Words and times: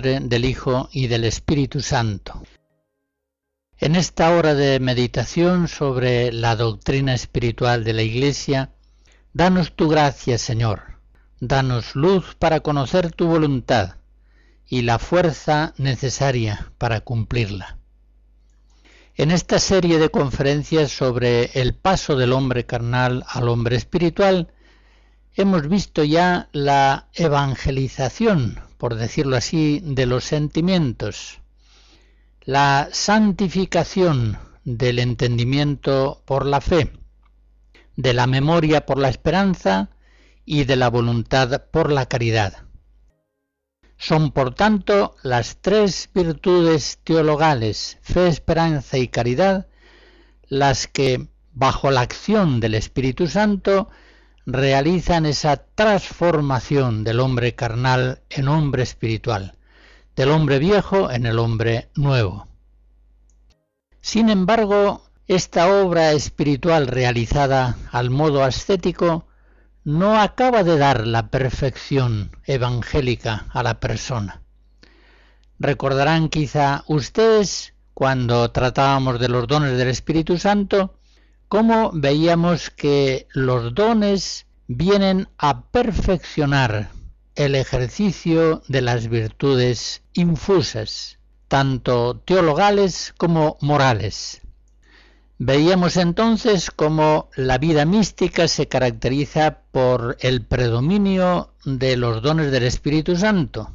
Del 0.00 0.44
Hijo 0.44 0.88
y 0.92 1.08
del 1.08 1.24
Espíritu 1.24 1.80
Santo. 1.80 2.40
En 3.78 3.96
esta 3.96 4.30
hora 4.30 4.54
de 4.54 4.78
meditación 4.78 5.66
sobre 5.66 6.30
la 6.32 6.54
doctrina 6.54 7.14
espiritual 7.14 7.82
de 7.82 7.94
la 7.94 8.02
Iglesia, 8.02 8.70
danos 9.32 9.74
tu 9.74 9.88
gracia, 9.88 10.38
Señor, 10.38 11.00
danos 11.40 11.96
luz 11.96 12.36
para 12.36 12.60
conocer 12.60 13.10
tu 13.10 13.26
voluntad 13.26 13.96
y 14.68 14.82
la 14.82 15.00
fuerza 15.00 15.74
necesaria 15.78 16.70
para 16.78 17.00
cumplirla. 17.00 17.78
En 19.16 19.32
esta 19.32 19.58
serie 19.58 19.98
de 19.98 20.10
conferencias 20.10 20.92
sobre 20.92 21.46
el 21.60 21.74
paso 21.74 22.14
del 22.14 22.32
hombre 22.32 22.66
carnal 22.66 23.24
al 23.26 23.48
hombre 23.48 23.74
espiritual, 23.74 24.52
hemos 25.40 25.68
visto 25.68 26.04
ya 26.04 26.48
la 26.52 27.08
evangelización 27.14 28.68
por 28.78 28.94
decirlo 28.94 29.36
así, 29.36 29.80
de 29.84 30.06
los 30.06 30.24
sentimientos, 30.24 31.40
la 32.42 32.88
santificación 32.92 34.38
del 34.64 35.00
entendimiento 35.00 36.22
por 36.24 36.46
la 36.46 36.60
fe, 36.60 36.92
de 37.96 38.14
la 38.14 38.26
memoria 38.26 38.86
por 38.86 38.98
la 38.98 39.08
esperanza 39.08 39.90
y 40.44 40.64
de 40.64 40.76
la 40.76 40.88
voluntad 40.88 41.64
por 41.72 41.90
la 41.90 42.06
caridad. 42.06 42.64
Son, 43.96 44.30
por 44.30 44.54
tanto, 44.54 45.16
las 45.24 45.56
tres 45.60 46.08
virtudes 46.14 47.00
teologales, 47.02 47.98
fe, 48.00 48.28
esperanza 48.28 48.96
y 48.96 49.08
caridad, 49.08 49.66
las 50.46 50.86
que, 50.86 51.28
bajo 51.52 51.90
la 51.90 52.02
acción 52.02 52.60
del 52.60 52.76
Espíritu 52.76 53.26
Santo, 53.26 53.90
realizan 54.50 55.26
esa 55.26 55.58
transformación 55.58 57.04
del 57.04 57.20
hombre 57.20 57.54
carnal 57.54 58.22
en 58.30 58.48
hombre 58.48 58.82
espiritual, 58.82 59.58
del 60.16 60.30
hombre 60.30 60.58
viejo 60.58 61.10
en 61.10 61.26
el 61.26 61.38
hombre 61.38 61.90
nuevo. 61.94 62.48
Sin 64.00 64.30
embargo, 64.30 65.04
esta 65.26 65.68
obra 65.70 66.12
espiritual 66.12 66.86
realizada 66.86 67.76
al 67.92 68.08
modo 68.08 68.42
ascético 68.42 69.26
no 69.84 70.18
acaba 70.18 70.64
de 70.64 70.78
dar 70.78 71.06
la 71.06 71.28
perfección 71.28 72.30
evangélica 72.46 73.48
a 73.52 73.62
la 73.62 73.80
persona. 73.80 74.40
Recordarán 75.58 76.30
quizá 76.30 76.84
ustedes, 76.86 77.74
cuando 77.92 78.50
tratábamos 78.50 79.20
de 79.20 79.28
los 79.28 79.46
dones 79.46 79.76
del 79.76 79.88
Espíritu 79.88 80.38
Santo, 80.38 80.97
cómo 81.48 81.90
veíamos 81.94 82.70
que 82.70 83.26
los 83.32 83.74
dones 83.74 84.46
vienen 84.66 85.28
a 85.38 85.62
perfeccionar 85.70 86.90
el 87.34 87.54
ejercicio 87.54 88.62
de 88.68 88.82
las 88.82 89.08
virtudes 89.08 90.02
infusas, 90.12 91.18
tanto 91.48 92.20
teologales 92.20 93.14
como 93.16 93.56
morales. 93.60 94.42
Veíamos 95.38 95.96
entonces 95.96 96.70
cómo 96.70 97.30
la 97.36 97.58
vida 97.58 97.84
mística 97.84 98.48
se 98.48 98.66
caracteriza 98.66 99.60
por 99.70 100.16
el 100.20 100.44
predominio 100.44 101.54
de 101.64 101.96
los 101.96 102.22
dones 102.22 102.50
del 102.50 102.64
Espíritu 102.64 103.16
Santo. 103.16 103.74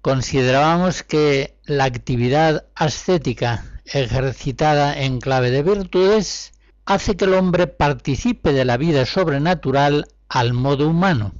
Considerábamos 0.00 1.02
que 1.02 1.58
la 1.66 1.84
actividad 1.84 2.66
ascética 2.74 3.75
ejercitada 3.86 5.00
en 5.00 5.20
clave 5.20 5.50
de 5.50 5.62
virtudes, 5.62 6.52
hace 6.84 7.16
que 7.16 7.24
el 7.24 7.34
hombre 7.34 7.66
participe 7.66 8.52
de 8.52 8.64
la 8.64 8.76
vida 8.76 9.06
sobrenatural 9.06 10.06
al 10.28 10.52
modo 10.52 10.88
humano. 10.88 11.32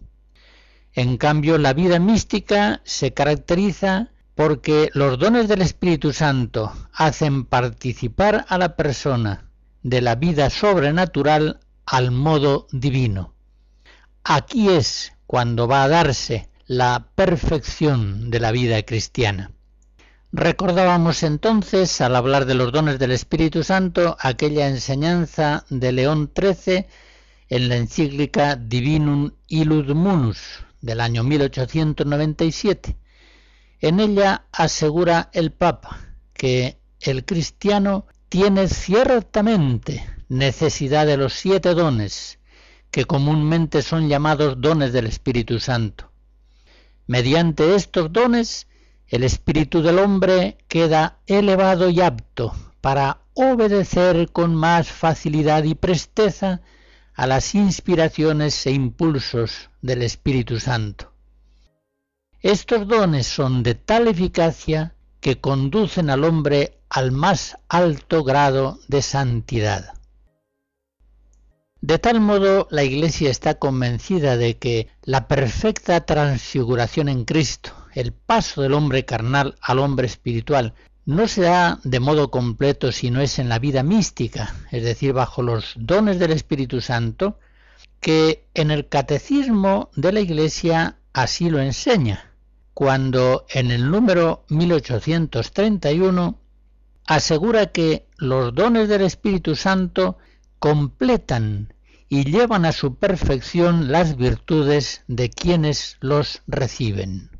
En 0.92 1.18
cambio, 1.18 1.58
la 1.58 1.72
vida 1.72 1.98
mística 1.98 2.80
se 2.84 3.12
caracteriza 3.12 4.10
porque 4.34 4.90
los 4.92 5.18
dones 5.18 5.48
del 5.48 5.62
Espíritu 5.62 6.12
Santo 6.12 6.72
hacen 6.92 7.44
participar 7.44 8.44
a 8.48 8.58
la 8.58 8.76
persona 8.76 9.50
de 9.82 10.00
la 10.00 10.14
vida 10.14 10.50
sobrenatural 10.50 11.60
al 11.86 12.10
modo 12.10 12.66
divino. 12.72 13.34
Aquí 14.24 14.68
es 14.68 15.12
cuando 15.26 15.68
va 15.68 15.84
a 15.84 15.88
darse 15.88 16.50
la 16.66 17.08
perfección 17.14 18.30
de 18.30 18.40
la 18.40 18.50
vida 18.50 18.82
cristiana. 18.82 19.52
Recordábamos 20.32 21.22
entonces, 21.22 22.00
al 22.00 22.16
hablar 22.16 22.46
de 22.46 22.54
los 22.54 22.72
dones 22.72 22.98
del 22.98 23.12
Espíritu 23.12 23.62
Santo, 23.62 24.16
aquella 24.20 24.68
enseñanza 24.68 25.64
de 25.70 25.92
León 25.92 26.32
XIII 26.34 26.86
en 27.48 27.68
la 27.68 27.76
encíclica 27.76 28.56
Divinum 28.56 29.30
Illud 29.46 29.94
Munus 29.94 30.64
del 30.80 31.00
año 31.00 31.22
1897. 31.22 32.96
En 33.80 34.00
ella 34.00 34.46
asegura 34.52 35.30
el 35.32 35.52
Papa 35.52 36.00
que 36.32 36.80
el 37.00 37.24
cristiano 37.24 38.06
tiene 38.28 38.68
ciertamente 38.68 40.04
necesidad 40.28 41.06
de 41.06 41.16
los 41.16 41.34
siete 41.34 41.72
dones, 41.74 42.40
que 42.90 43.04
comúnmente 43.04 43.82
son 43.82 44.08
llamados 44.08 44.60
dones 44.60 44.92
del 44.92 45.06
Espíritu 45.06 45.60
Santo. 45.60 46.10
Mediante 47.06 47.76
estos 47.76 48.12
dones, 48.12 48.66
el 49.08 49.22
espíritu 49.22 49.82
del 49.82 49.98
hombre 49.98 50.58
queda 50.68 51.18
elevado 51.26 51.88
y 51.90 52.00
apto 52.00 52.54
para 52.80 53.20
obedecer 53.34 54.30
con 54.32 54.54
más 54.54 54.88
facilidad 54.88 55.64
y 55.64 55.74
presteza 55.74 56.60
a 57.14 57.26
las 57.26 57.54
inspiraciones 57.54 58.66
e 58.66 58.72
impulsos 58.72 59.70
del 59.80 60.02
Espíritu 60.02 60.60
Santo. 60.60 61.12
Estos 62.40 62.86
dones 62.86 63.26
son 63.26 63.62
de 63.62 63.74
tal 63.74 64.08
eficacia 64.08 64.94
que 65.20 65.40
conducen 65.40 66.10
al 66.10 66.24
hombre 66.24 66.78
al 66.88 67.12
más 67.12 67.58
alto 67.68 68.22
grado 68.22 68.78
de 68.88 69.02
santidad. 69.02 69.94
De 71.80 71.98
tal 71.98 72.20
modo 72.20 72.68
la 72.70 72.84
Iglesia 72.84 73.30
está 73.30 73.58
convencida 73.58 74.36
de 74.36 74.58
que 74.58 74.88
la 75.02 75.28
perfecta 75.28 76.04
transfiguración 76.04 77.08
en 77.08 77.24
Cristo 77.24 77.72
el 77.96 78.12
paso 78.12 78.60
del 78.60 78.74
hombre 78.74 79.06
carnal 79.06 79.56
al 79.62 79.78
hombre 79.78 80.06
espiritual 80.06 80.74
no 81.06 81.26
se 81.26 81.42
da 81.42 81.80
de 81.82 81.98
modo 81.98 82.30
completo 82.30 82.92
si 82.92 83.10
no 83.10 83.22
es 83.22 83.38
en 83.38 83.48
la 83.48 83.58
vida 83.58 83.82
mística, 83.82 84.54
es 84.70 84.84
decir, 84.84 85.14
bajo 85.14 85.42
los 85.42 85.72
dones 85.78 86.18
del 86.18 86.32
Espíritu 86.32 86.82
Santo, 86.82 87.38
que 88.00 88.44
en 88.52 88.70
el 88.70 88.88
catecismo 88.88 89.88
de 89.96 90.12
la 90.12 90.20
Iglesia 90.20 90.98
así 91.14 91.48
lo 91.48 91.58
enseña, 91.58 92.32
cuando 92.74 93.46
en 93.48 93.70
el 93.70 93.90
número 93.90 94.44
1831 94.50 96.38
asegura 97.06 97.72
que 97.72 98.06
los 98.18 98.54
dones 98.54 98.90
del 98.90 99.02
Espíritu 99.02 99.56
Santo 99.56 100.18
completan 100.58 101.72
y 102.10 102.24
llevan 102.24 102.66
a 102.66 102.72
su 102.72 102.96
perfección 102.96 103.90
las 103.90 104.16
virtudes 104.18 105.02
de 105.08 105.30
quienes 105.30 105.96
los 106.00 106.42
reciben. 106.46 107.30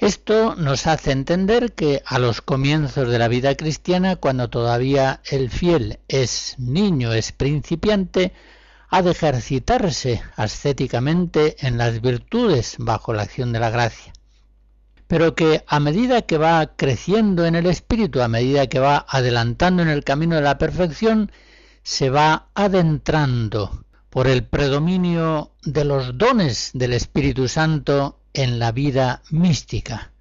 Esto 0.00 0.54
nos 0.56 0.86
hace 0.86 1.12
entender 1.12 1.74
que 1.74 2.02
a 2.06 2.18
los 2.18 2.40
comienzos 2.40 3.06
de 3.10 3.18
la 3.18 3.28
vida 3.28 3.54
cristiana, 3.54 4.16
cuando 4.16 4.48
todavía 4.48 5.20
el 5.30 5.50
fiel 5.50 5.98
es 6.08 6.54
niño, 6.56 7.12
es 7.12 7.32
principiante, 7.32 8.32
ha 8.88 9.02
de 9.02 9.10
ejercitarse 9.10 10.22
ascéticamente 10.36 11.56
en 11.66 11.76
las 11.76 12.00
virtudes 12.00 12.76
bajo 12.78 13.12
la 13.12 13.24
acción 13.24 13.52
de 13.52 13.60
la 13.60 13.68
gracia. 13.68 14.14
Pero 15.06 15.34
que 15.34 15.64
a 15.66 15.80
medida 15.80 16.22
que 16.22 16.38
va 16.38 16.74
creciendo 16.76 17.44
en 17.44 17.54
el 17.54 17.66
espíritu, 17.66 18.22
a 18.22 18.28
medida 18.28 18.68
que 18.68 18.78
va 18.78 19.04
adelantando 19.06 19.82
en 19.82 19.90
el 19.90 20.02
camino 20.02 20.36
de 20.36 20.42
la 20.42 20.56
perfección, 20.56 21.30
se 21.82 22.08
va 22.08 22.48
adentrando 22.54 23.84
por 24.08 24.28
el 24.28 24.44
predominio 24.44 25.52
de 25.62 25.84
los 25.84 26.16
dones 26.16 26.70
del 26.72 26.94
Espíritu 26.94 27.48
Santo 27.48 28.19
en 28.32 28.58
la 28.58 28.72
vida 28.72 29.22
mística, 29.30 30.12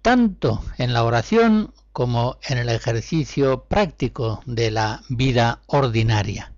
tanto 0.00 0.64
en 0.78 0.92
la 0.92 1.04
oración 1.04 1.72
como 1.92 2.38
en 2.42 2.58
el 2.58 2.68
ejercicio 2.68 3.64
práctico 3.64 4.42
de 4.46 4.70
la 4.70 5.02
vida 5.08 5.60
ordinaria. 5.66 6.52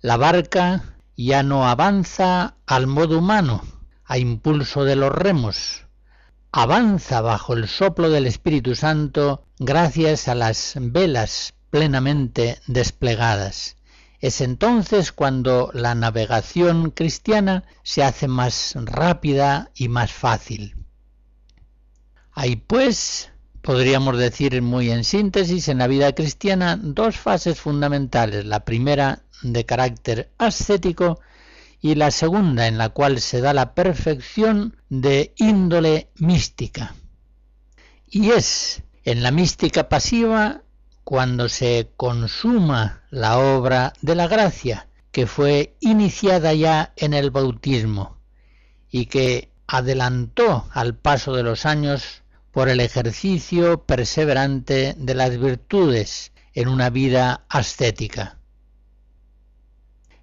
La 0.00 0.16
barca 0.16 0.94
ya 1.16 1.42
no 1.42 1.66
avanza 1.68 2.56
al 2.66 2.86
modo 2.86 3.18
humano, 3.18 3.62
a 4.04 4.18
impulso 4.18 4.84
de 4.84 4.96
los 4.96 5.12
remos, 5.12 5.84
avanza 6.56 7.20
bajo 7.20 7.54
el 7.54 7.66
soplo 7.66 8.10
del 8.10 8.26
Espíritu 8.26 8.76
Santo 8.76 9.44
gracias 9.58 10.28
a 10.28 10.36
las 10.36 10.74
velas 10.78 11.54
plenamente 11.70 12.60
desplegadas. 12.68 13.76
Es 14.24 14.40
entonces 14.40 15.12
cuando 15.12 15.70
la 15.74 15.94
navegación 15.94 16.92
cristiana 16.92 17.64
se 17.82 18.02
hace 18.02 18.26
más 18.26 18.72
rápida 18.74 19.70
y 19.74 19.88
más 19.88 20.12
fácil. 20.12 20.76
Hay 22.32 22.56
pues, 22.56 23.32
podríamos 23.60 24.16
decir 24.16 24.62
muy 24.62 24.90
en 24.90 25.04
síntesis, 25.04 25.68
en 25.68 25.76
la 25.76 25.88
vida 25.88 26.14
cristiana 26.14 26.80
dos 26.82 27.18
fases 27.18 27.60
fundamentales. 27.60 28.46
La 28.46 28.64
primera 28.64 29.24
de 29.42 29.66
carácter 29.66 30.32
ascético 30.38 31.20
y 31.82 31.94
la 31.94 32.10
segunda 32.10 32.66
en 32.66 32.78
la 32.78 32.88
cual 32.88 33.20
se 33.20 33.42
da 33.42 33.52
la 33.52 33.74
perfección 33.74 34.78
de 34.88 35.34
índole 35.36 36.08
mística. 36.16 36.94
Y 38.06 38.30
es 38.30 38.84
en 39.04 39.22
la 39.22 39.30
mística 39.30 39.90
pasiva 39.90 40.63
cuando 41.04 41.48
se 41.48 41.90
consuma 41.96 43.02
la 43.10 43.38
obra 43.38 43.92
de 44.00 44.14
la 44.14 44.26
gracia 44.26 44.88
que 45.12 45.26
fue 45.26 45.76
iniciada 45.80 46.54
ya 46.54 46.92
en 46.96 47.14
el 47.14 47.30
bautismo 47.30 48.16
y 48.90 49.06
que 49.06 49.52
adelantó 49.66 50.66
al 50.72 50.96
paso 50.96 51.34
de 51.34 51.42
los 51.42 51.66
años 51.66 52.22
por 52.50 52.68
el 52.68 52.80
ejercicio 52.80 53.84
perseverante 53.84 54.94
de 54.98 55.14
las 55.14 55.38
virtudes 55.38 56.32
en 56.54 56.68
una 56.68 56.90
vida 56.90 57.44
ascética. 57.48 58.38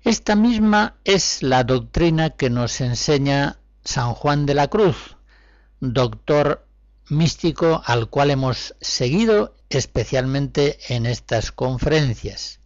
Esta 0.04 0.36
misma 0.36 0.96
es 1.04 1.44
la 1.44 1.64
doctrina 1.64 2.32
que 2.32 2.50
nos 2.50 2.82
enseña 2.82 3.60
San 3.84 4.14
Juan 4.14 4.46
de 4.46 4.56
la 4.56 4.68
Cruz, 4.68 5.16
doctor 5.80 6.66
místico 7.08 7.82
al 7.86 8.10
cual 8.10 8.32
hemos 8.32 8.74
seguido 8.82 9.56
especialmente 9.78 10.78
en 10.90 11.06
estas 11.06 11.52
conferencias. 11.52 12.60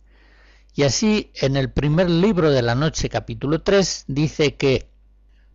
Y 0.73 0.83
así, 0.83 1.31
en 1.35 1.55
el 1.55 1.71
primer 1.71 2.09
libro 2.09 2.51
de 2.51 2.61
la 2.61 2.75
noche, 2.75 3.09
capítulo 3.09 3.61
3, 3.61 4.05
dice 4.07 4.55
que, 4.55 4.89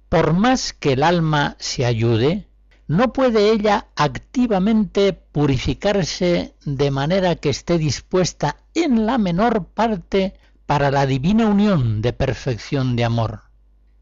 por 0.08 0.32
más 0.32 0.72
que 0.72 0.94
el 0.94 1.02
alma 1.02 1.56
se 1.58 1.84
ayude, 1.84 2.48
no 2.88 3.12
puede 3.12 3.52
ella 3.52 3.86
activamente 3.94 5.12
purificarse 5.12 6.54
de 6.64 6.90
manera 6.90 7.36
que 7.36 7.50
esté 7.50 7.78
dispuesta 7.78 8.56
en 8.74 9.06
la 9.06 9.18
menor 9.18 9.66
parte 9.66 10.34
para 10.66 10.90
la 10.90 11.06
divina 11.06 11.46
unión 11.46 12.02
de 12.02 12.12
perfección 12.12 12.96
de 12.96 13.04
amor. 13.04 13.42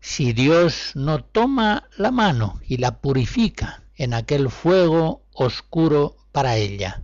Si 0.00 0.32
Dios 0.32 0.92
no 0.94 1.24
toma 1.24 1.88
la 1.96 2.10
mano 2.10 2.60
y 2.66 2.76
la 2.76 3.00
purifica 3.00 3.82
en 3.96 4.14
aquel 4.14 4.48
fuego 4.50 5.22
oscuro 5.32 6.16
para 6.32 6.56
ella. 6.56 7.02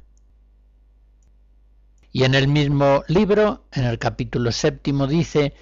Y 2.14 2.22
en 2.22 2.36
el 2.36 2.46
mismo 2.46 3.02
libro, 3.08 3.64
en 3.72 3.86
el 3.86 3.98
capítulo 3.98 4.52
séptimo, 4.52 5.08
dice, 5.08 5.52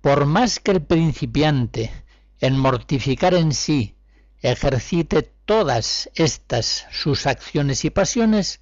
por 0.00 0.24
más 0.24 0.60
que 0.60 0.70
el 0.70 0.82
principiante 0.82 1.90
en 2.38 2.56
mortificar 2.56 3.34
en 3.34 3.52
sí 3.52 3.96
ejercite 4.40 5.32
todas 5.44 6.08
estas 6.14 6.86
sus 6.92 7.26
acciones 7.26 7.84
y 7.84 7.90
pasiones, 7.90 8.60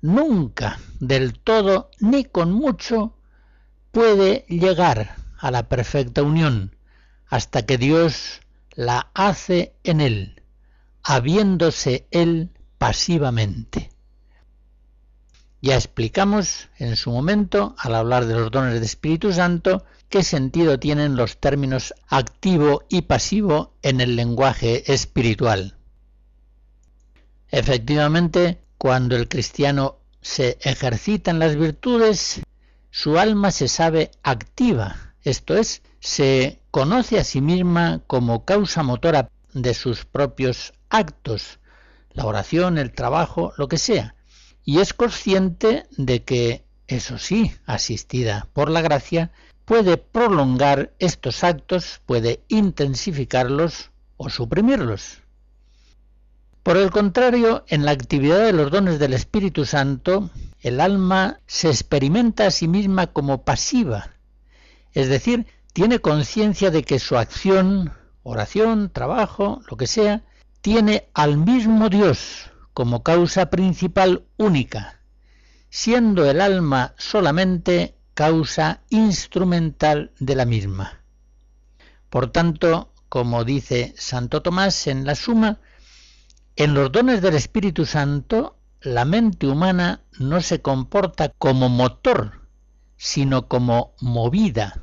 nunca 0.00 0.80
del 0.98 1.38
todo 1.38 1.88
ni 2.00 2.24
con 2.24 2.50
mucho 2.50 3.14
puede 3.92 4.44
llegar 4.48 5.14
a 5.38 5.52
la 5.52 5.68
perfecta 5.68 6.24
unión 6.24 6.74
hasta 7.28 7.64
que 7.64 7.78
Dios 7.78 8.40
la 8.74 9.12
hace 9.14 9.76
en 9.84 10.00
él, 10.00 10.42
habiéndose 11.04 12.08
él 12.10 12.50
pasivamente. 12.76 13.95
Ya 15.66 15.74
explicamos 15.74 16.68
en 16.78 16.94
su 16.94 17.10
momento, 17.10 17.74
al 17.78 17.96
hablar 17.96 18.26
de 18.26 18.34
los 18.34 18.52
dones 18.52 18.74
del 18.74 18.84
Espíritu 18.84 19.32
Santo, 19.32 19.84
qué 20.08 20.22
sentido 20.22 20.78
tienen 20.78 21.16
los 21.16 21.38
términos 21.38 21.92
activo 22.06 22.84
y 22.88 23.02
pasivo 23.02 23.72
en 23.82 24.00
el 24.00 24.14
lenguaje 24.14 24.92
espiritual. 24.92 25.76
Efectivamente, 27.50 28.60
cuando 28.78 29.16
el 29.16 29.26
cristiano 29.26 29.96
se 30.20 30.56
ejercita 30.60 31.32
en 31.32 31.40
las 31.40 31.56
virtudes, 31.56 32.42
su 32.92 33.18
alma 33.18 33.50
se 33.50 33.66
sabe 33.66 34.12
activa, 34.22 35.14
esto 35.24 35.56
es, 35.56 35.82
se 35.98 36.60
conoce 36.70 37.18
a 37.18 37.24
sí 37.24 37.40
misma 37.40 38.02
como 38.06 38.44
causa 38.44 38.84
motora 38.84 39.30
de 39.52 39.74
sus 39.74 40.04
propios 40.04 40.74
actos, 40.90 41.58
la 42.12 42.24
oración, 42.24 42.78
el 42.78 42.92
trabajo, 42.92 43.52
lo 43.56 43.66
que 43.66 43.78
sea, 43.78 44.15
y 44.66 44.80
es 44.80 44.92
consciente 44.92 45.86
de 45.96 46.24
que, 46.24 46.64
eso 46.88 47.18
sí, 47.18 47.54
asistida 47.66 48.48
por 48.52 48.68
la 48.68 48.82
gracia, 48.82 49.30
puede 49.64 49.96
prolongar 49.96 50.92
estos 50.98 51.44
actos, 51.44 52.02
puede 52.04 52.40
intensificarlos 52.48 53.92
o 54.16 54.28
suprimirlos. 54.28 55.22
Por 56.64 56.76
el 56.76 56.90
contrario, 56.90 57.64
en 57.68 57.84
la 57.84 57.92
actividad 57.92 58.44
de 58.44 58.52
los 58.52 58.72
dones 58.72 58.98
del 58.98 59.14
Espíritu 59.14 59.64
Santo, 59.64 60.30
el 60.60 60.80
alma 60.80 61.38
se 61.46 61.68
experimenta 61.68 62.48
a 62.48 62.50
sí 62.50 62.66
misma 62.66 63.06
como 63.06 63.44
pasiva, 63.44 64.10
es 64.92 65.08
decir, 65.08 65.46
tiene 65.72 66.00
conciencia 66.00 66.72
de 66.72 66.82
que 66.82 66.98
su 66.98 67.16
acción, 67.16 67.92
oración, 68.24 68.90
trabajo, 68.90 69.62
lo 69.70 69.76
que 69.76 69.86
sea, 69.86 70.24
tiene 70.60 71.08
al 71.14 71.36
mismo 71.36 71.88
Dios 71.88 72.50
como 72.76 73.02
causa 73.02 73.48
principal 73.48 74.26
única, 74.36 75.00
siendo 75.70 76.30
el 76.30 76.42
alma 76.42 76.94
solamente 76.98 77.96
causa 78.12 78.82
instrumental 78.90 80.12
de 80.18 80.34
la 80.34 80.44
misma. 80.44 81.00
Por 82.10 82.30
tanto, 82.32 82.92
como 83.08 83.44
dice 83.44 83.94
Santo 83.96 84.42
Tomás 84.42 84.88
en 84.88 85.06
la 85.06 85.14
Suma, 85.14 85.58
en 86.54 86.74
los 86.74 86.92
dones 86.92 87.22
del 87.22 87.36
Espíritu 87.36 87.86
Santo, 87.86 88.58
la 88.82 89.06
mente 89.06 89.46
humana 89.46 90.02
no 90.18 90.42
se 90.42 90.60
comporta 90.60 91.30
como 91.38 91.70
motor, 91.70 92.46
sino 92.98 93.48
como 93.48 93.94
movida. 94.02 94.82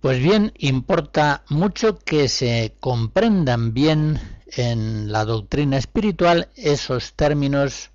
Pues 0.00 0.18
bien, 0.22 0.54
importa 0.56 1.44
mucho 1.50 1.98
que 1.98 2.28
se 2.28 2.76
comprendan 2.80 3.74
bien 3.74 4.18
en 4.56 5.12
la 5.12 5.24
doctrina 5.24 5.76
espiritual 5.76 6.48
esos 6.56 7.14
términos 7.14 7.90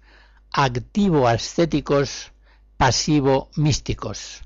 activo-ascéticos, 0.52 2.32
pasivo-místicos. 2.78 4.42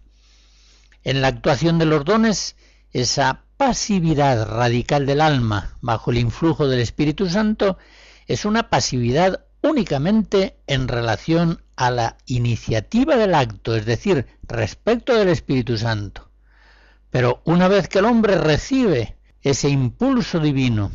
En 1.03 1.21
la 1.21 1.27
actuación 1.27 1.79
de 1.79 1.85
los 1.85 2.05
dones, 2.05 2.55
esa 2.91 3.43
pasividad 3.57 4.47
radical 4.47 5.05
del 5.05 5.21
alma 5.21 5.77
bajo 5.81 6.11
el 6.11 6.17
influjo 6.17 6.67
del 6.67 6.79
Espíritu 6.79 7.29
Santo 7.29 7.77
es 8.25 8.45
una 8.45 8.69
pasividad 8.69 9.45
únicamente 9.61 10.57
en 10.67 10.87
relación 10.87 11.61
a 11.75 11.91
la 11.91 12.17
iniciativa 12.25 13.17
del 13.17 13.35
acto, 13.35 13.75
es 13.75 13.85
decir, 13.85 14.25
respecto 14.43 15.15
del 15.15 15.29
Espíritu 15.29 15.77
Santo. 15.77 16.29
Pero 17.09 17.41
una 17.45 17.67
vez 17.67 17.87
que 17.87 17.99
el 17.99 18.05
hombre 18.05 18.35
recibe 18.37 19.17
ese 19.41 19.69
impulso 19.69 20.39
divino, 20.39 20.91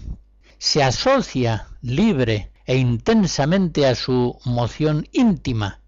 se 0.59 0.83
asocia 0.83 1.69
libre 1.83 2.51
e 2.67 2.77
intensamente 2.77 3.87
a 3.87 3.95
su 3.95 4.39
moción 4.45 5.09
íntima, 5.13 5.81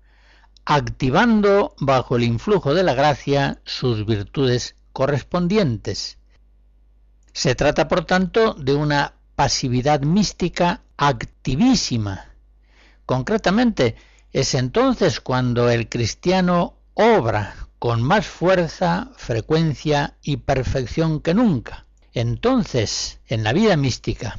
activando 0.65 1.75
bajo 1.79 2.17
el 2.17 2.25
influjo 2.25 2.75
de 2.75 2.83
la 2.83 2.95
gracia 2.95 3.61
sus 3.65 4.05
virtudes 4.05 4.77
correspondientes. 4.93 6.19
Se 7.33 7.55
trata, 7.55 7.89
por 7.89 8.05
tanto, 8.05 8.55
de 8.55 8.75
una 8.75 9.15
pasividad 9.35 10.01
mística 10.01 10.83
activísima. 10.97 12.27
Concretamente, 13.05 13.97
es 14.33 14.55
entonces 14.55 15.21
cuando 15.21 15.71
el 15.71 15.89
cristiano 15.89 16.75
obra 16.95 17.55
con 17.79 18.03
más 18.03 18.27
fuerza, 18.27 19.11
frecuencia 19.17 20.17
y 20.23 20.39
perfección 20.39 21.21
que 21.21 21.35
nunca. 21.35 21.87
Entonces, 22.13 23.21
en 23.29 23.45
la 23.45 23.53
vida 23.53 23.77
mística, 23.77 24.39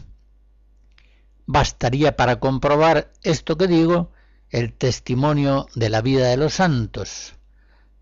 bastaría 1.47 2.15
para 2.15 2.39
comprobar 2.39 3.11
esto 3.23 3.57
que 3.57 3.67
digo 3.67 4.11
el 4.49 4.73
testimonio 4.73 5.67
de 5.73 5.89
la 5.89 6.01
vida 6.01 6.27
de 6.27 6.37
los 6.37 6.55
santos, 6.55 7.33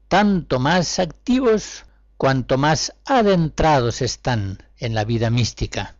tanto 0.07 0.59
más 0.59 0.99
activos 0.99 1.85
cuanto 2.17 2.57
más 2.57 2.93
adentrados 3.05 4.01
están 4.01 4.63
en 4.77 4.93
la 4.93 5.05
vida 5.05 5.29
mística. 5.29 5.95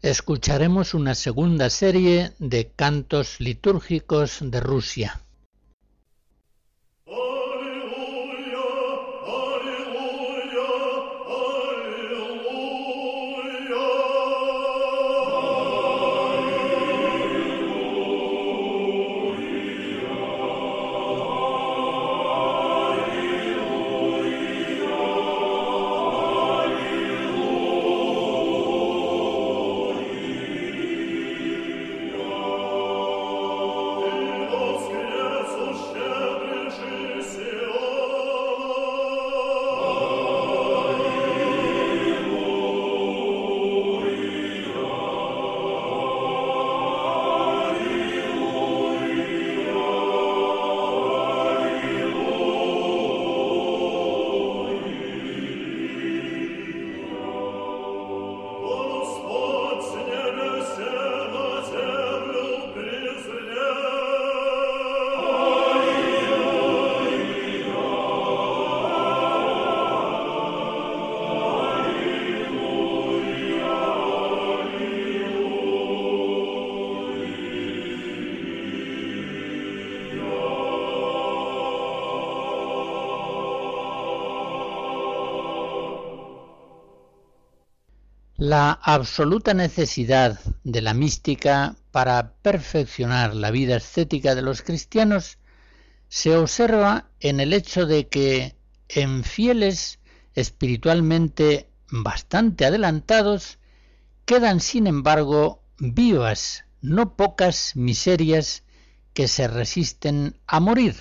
Escucharemos 0.00 0.94
una 0.94 1.14
segunda 1.14 1.70
serie 1.70 2.32
de 2.38 2.70
cantos 2.70 3.40
litúrgicos 3.40 4.38
de 4.40 4.60
Rusia. 4.60 5.22
La 88.38 88.70
absoluta 88.70 89.52
necesidad 89.52 90.38
de 90.62 90.80
la 90.80 90.94
mística 90.94 91.74
para 91.90 92.34
perfeccionar 92.34 93.34
la 93.34 93.50
vida 93.50 93.74
estética 93.74 94.36
de 94.36 94.42
los 94.42 94.62
cristianos 94.62 95.38
se 96.08 96.36
observa 96.36 97.10
en 97.18 97.40
el 97.40 97.52
hecho 97.52 97.84
de 97.84 98.06
que 98.06 98.54
en 98.88 99.24
fieles 99.24 99.98
espiritualmente 100.34 101.68
bastante 101.90 102.64
adelantados 102.64 103.58
quedan 104.24 104.60
sin 104.60 104.86
embargo 104.86 105.64
vivas 105.78 106.64
no 106.80 107.16
pocas 107.16 107.74
miserias 107.74 108.62
que 109.14 109.26
se 109.26 109.48
resisten 109.48 110.38
a 110.46 110.60
morir. 110.60 110.94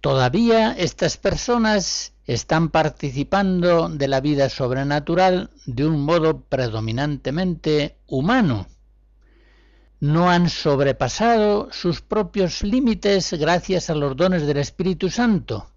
Todavía 0.00 0.72
estas 0.72 1.16
personas 1.16 2.11
están 2.26 2.70
participando 2.70 3.88
de 3.88 4.08
la 4.08 4.20
vida 4.20 4.48
sobrenatural 4.48 5.50
de 5.66 5.86
un 5.86 6.00
modo 6.00 6.40
predominantemente 6.42 7.96
humano. 8.06 8.66
No 10.00 10.30
han 10.30 10.48
sobrepasado 10.48 11.68
sus 11.72 12.00
propios 12.00 12.62
límites 12.62 13.32
gracias 13.34 13.90
a 13.90 13.94
los 13.94 14.16
dones 14.16 14.46
del 14.46 14.56
Espíritu 14.58 15.10
Santo, 15.10 15.70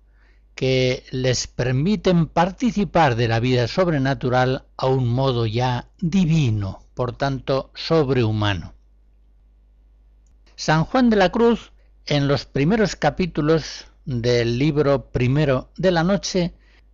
que 0.56 1.04
les 1.12 1.48
permiten 1.48 2.28
participar 2.28 3.16
de 3.16 3.28
la 3.28 3.40
vida 3.40 3.68
sobrenatural 3.68 4.66
a 4.78 4.88
un 4.88 5.08
modo 5.10 5.46
ya 5.46 5.90
divino, 6.00 6.84
por 6.94 7.16
tanto 7.16 7.72
sobrehumano. 7.75 8.74
San 10.56 10.86
Juan 10.86 11.10
de 11.10 11.18
la 11.18 11.32
Cruz, 11.32 11.72
en 12.06 12.28
los 12.28 12.46
primeros 12.46 12.96
capítulos 12.96 13.88
del 14.06 14.60
libro 14.60 15.10
primero 15.10 15.72
de 15.78 15.92
la 15.92 16.04
noche, 16.04 16.54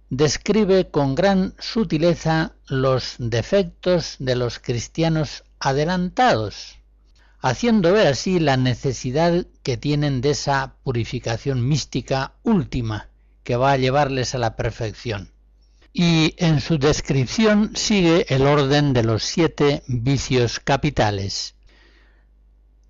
describe 0.09 0.89
con 0.89 1.15
gran 1.15 1.53
sutileza 1.59 2.55
los 2.67 3.15
defectos 3.17 4.15
de 4.19 4.35
los 4.35 4.59
cristianos 4.59 5.43
adelantados, 5.59 6.79
haciendo 7.39 7.93
ver 7.93 8.07
así 8.07 8.39
la 8.39 8.57
necesidad 8.57 9.45
que 9.63 9.77
tienen 9.77 10.21
de 10.21 10.31
esa 10.31 10.75
purificación 10.83 11.67
mística 11.67 12.33
última 12.43 13.09
que 13.43 13.55
va 13.55 13.71
a 13.71 13.77
llevarles 13.77 14.35
a 14.35 14.37
la 14.37 14.55
perfección. 14.55 15.31
Y 15.93 16.35
en 16.37 16.61
su 16.61 16.77
descripción 16.77 17.75
sigue 17.75 18.25
el 18.29 18.43
orden 18.43 18.93
de 18.93 19.03
los 19.03 19.23
siete 19.23 19.83
vicios 19.87 20.59
capitales. 20.59 21.55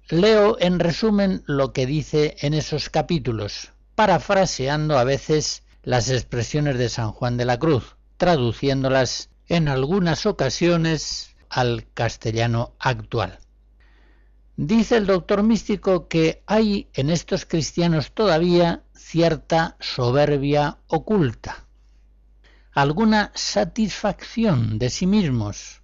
Leo 0.09 0.57
en 0.59 0.79
resumen 0.79 1.43
lo 1.47 1.73
que 1.73 1.85
dice 1.85 2.35
en 2.41 2.53
esos 2.53 2.89
capítulos, 2.89 3.71
parafraseando 4.01 4.97
a 4.97 5.03
veces 5.03 5.61
las 5.83 6.09
expresiones 6.09 6.79
de 6.79 6.89
San 6.89 7.11
Juan 7.11 7.37
de 7.37 7.45
la 7.45 7.59
Cruz, 7.59 7.97
traduciéndolas 8.17 9.29
en 9.45 9.67
algunas 9.67 10.25
ocasiones 10.25 11.35
al 11.49 11.85
castellano 11.93 12.73
actual. 12.79 13.37
Dice 14.55 14.97
el 14.97 15.05
doctor 15.05 15.43
místico 15.43 16.07
que 16.07 16.41
hay 16.47 16.89
en 16.95 17.11
estos 17.11 17.45
cristianos 17.45 18.11
todavía 18.11 18.81
cierta 18.95 19.77
soberbia 19.79 20.79
oculta, 20.87 21.67
alguna 22.71 23.31
satisfacción 23.35 24.79
de 24.79 24.89
sí 24.89 25.05
mismos, 25.05 25.83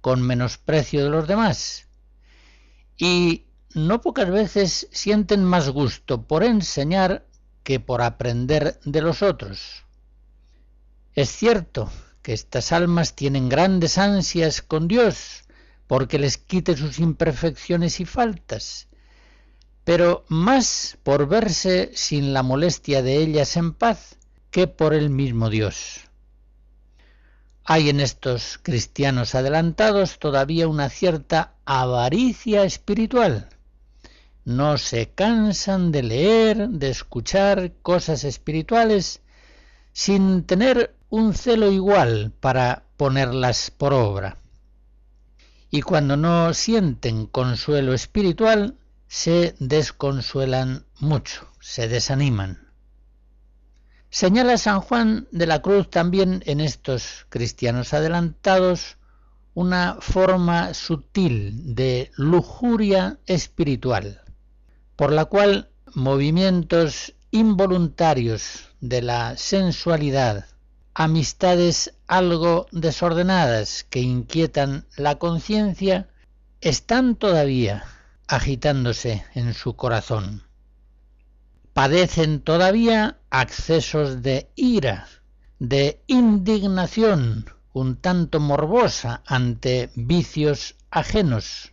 con 0.00 0.20
menosprecio 0.20 1.04
de 1.04 1.10
los 1.10 1.28
demás, 1.28 1.86
y 2.98 3.46
no 3.72 4.00
pocas 4.00 4.32
veces 4.32 4.88
sienten 4.90 5.44
más 5.44 5.68
gusto 5.68 6.26
por 6.26 6.42
enseñar 6.42 7.28
que 7.62 7.80
por 7.80 8.02
aprender 8.02 8.78
de 8.84 9.02
los 9.02 9.22
otros. 9.22 9.84
Es 11.14 11.30
cierto 11.30 11.90
que 12.22 12.32
estas 12.32 12.72
almas 12.72 13.14
tienen 13.14 13.48
grandes 13.48 13.98
ansias 13.98 14.62
con 14.62 14.88
Dios 14.88 15.44
porque 15.86 16.18
les 16.18 16.38
quite 16.38 16.76
sus 16.76 16.98
imperfecciones 16.98 18.00
y 18.00 18.06
faltas, 18.06 18.88
pero 19.84 20.24
más 20.28 20.96
por 21.02 21.28
verse 21.28 21.90
sin 21.94 22.32
la 22.32 22.42
molestia 22.42 23.02
de 23.02 23.16
ellas 23.16 23.56
en 23.56 23.74
paz 23.74 24.16
que 24.50 24.66
por 24.66 24.94
el 24.94 25.10
mismo 25.10 25.50
Dios. 25.50 26.00
Hay 27.64 27.90
en 27.90 28.00
estos 28.00 28.58
cristianos 28.62 29.34
adelantados 29.34 30.18
todavía 30.18 30.66
una 30.66 30.88
cierta 30.88 31.54
avaricia 31.64 32.64
espiritual, 32.64 33.48
no 34.44 34.76
se 34.76 35.10
cansan 35.10 35.92
de 35.92 36.02
leer, 36.02 36.68
de 36.68 36.90
escuchar 36.90 37.72
cosas 37.82 38.24
espirituales, 38.24 39.20
sin 39.92 40.44
tener 40.44 40.96
un 41.10 41.34
celo 41.34 41.70
igual 41.70 42.32
para 42.40 42.84
ponerlas 42.96 43.70
por 43.70 43.92
obra. 43.92 44.38
Y 45.70 45.82
cuando 45.82 46.16
no 46.16 46.52
sienten 46.54 47.26
consuelo 47.26 47.94
espiritual, 47.94 48.76
se 49.06 49.54
desconsuelan 49.58 50.86
mucho, 50.98 51.48
se 51.60 51.88
desaniman. 51.88 52.72
Señala 54.10 54.58
San 54.58 54.80
Juan 54.80 55.28
de 55.30 55.46
la 55.46 55.62
Cruz 55.62 55.88
también 55.88 56.42
en 56.46 56.60
estos 56.60 57.26
cristianos 57.30 57.94
adelantados 57.94 58.98
una 59.54 59.98
forma 60.00 60.74
sutil 60.74 61.74
de 61.74 62.10
lujuria 62.16 63.18
espiritual 63.26 64.21
por 64.96 65.12
la 65.12 65.24
cual 65.26 65.70
movimientos 65.94 67.14
involuntarios 67.30 68.68
de 68.80 69.02
la 69.02 69.36
sensualidad, 69.36 70.46
amistades 70.94 71.94
algo 72.06 72.66
desordenadas 72.72 73.84
que 73.84 74.00
inquietan 74.00 74.86
la 74.96 75.18
conciencia, 75.18 76.08
están 76.60 77.16
todavía 77.16 77.84
agitándose 78.26 79.24
en 79.34 79.54
su 79.54 79.76
corazón. 79.76 80.42
Padecen 81.72 82.40
todavía 82.40 83.18
accesos 83.30 84.22
de 84.22 84.50
ira, 84.56 85.08
de 85.58 86.02
indignación 86.06 87.46
un 87.72 87.96
tanto 87.96 88.40
morbosa 88.40 89.22
ante 89.26 89.90
vicios 89.94 90.76
ajenos, 90.90 91.72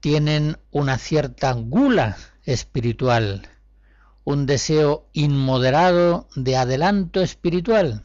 tienen 0.00 0.58
una 0.70 0.98
cierta 0.98 1.52
gula 1.52 2.16
espiritual, 2.44 3.48
un 4.24 4.46
deseo 4.46 5.06
inmoderado 5.12 6.26
de 6.34 6.56
adelanto 6.56 7.20
espiritual, 7.20 8.02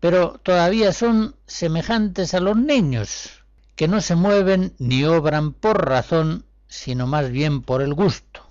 pero 0.00 0.40
todavía 0.42 0.92
son 0.92 1.36
semejantes 1.46 2.34
a 2.34 2.40
los 2.40 2.56
niños, 2.56 3.44
que 3.76 3.88
no 3.88 4.00
se 4.00 4.16
mueven 4.16 4.74
ni 4.78 5.04
obran 5.04 5.52
por 5.52 5.86
razón, 5.86 6.44
sino 6.68 7.06
más 7.06 7.30
bien 7.30 7.62
por 7.62 7.82
el 7.82 7.94
gusto. 7.94 8.50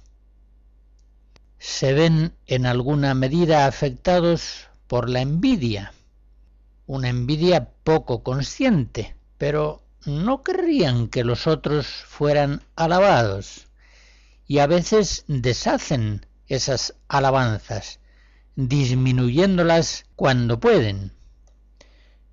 Se 1.60 1.94
ven 1.94 2.34
en 2.46 2.66
alguna 2.66 3.14
medida 3.14 3.66
afectados 3.66 4.68
por 4.88 5.10
la 5.10 5.22
envidia, 5.22 5.94
una 6.86 7.10
envidia 7.10 7.70
poco 7.84 8.22
consciente, 8.22 9.16
pero 9.38 9.83
no 10.06 10.44
querrían 10.44 11.08
que 11.08 11.24
los 11.24 11.48
otros 11.48 11.88
fueran 11.88 12.64
alabados 12.76 13.68
y 14.48 14.60
a 14.60 14.68
veces 14.68 15.24
deshacen 15.28 16.26
esas 16.48 16.96
alabanzas, 17.08 18.00
disminuyéndolas 18.56 20.06
cuando 20.16 20.60
pueden. 20.60 21.14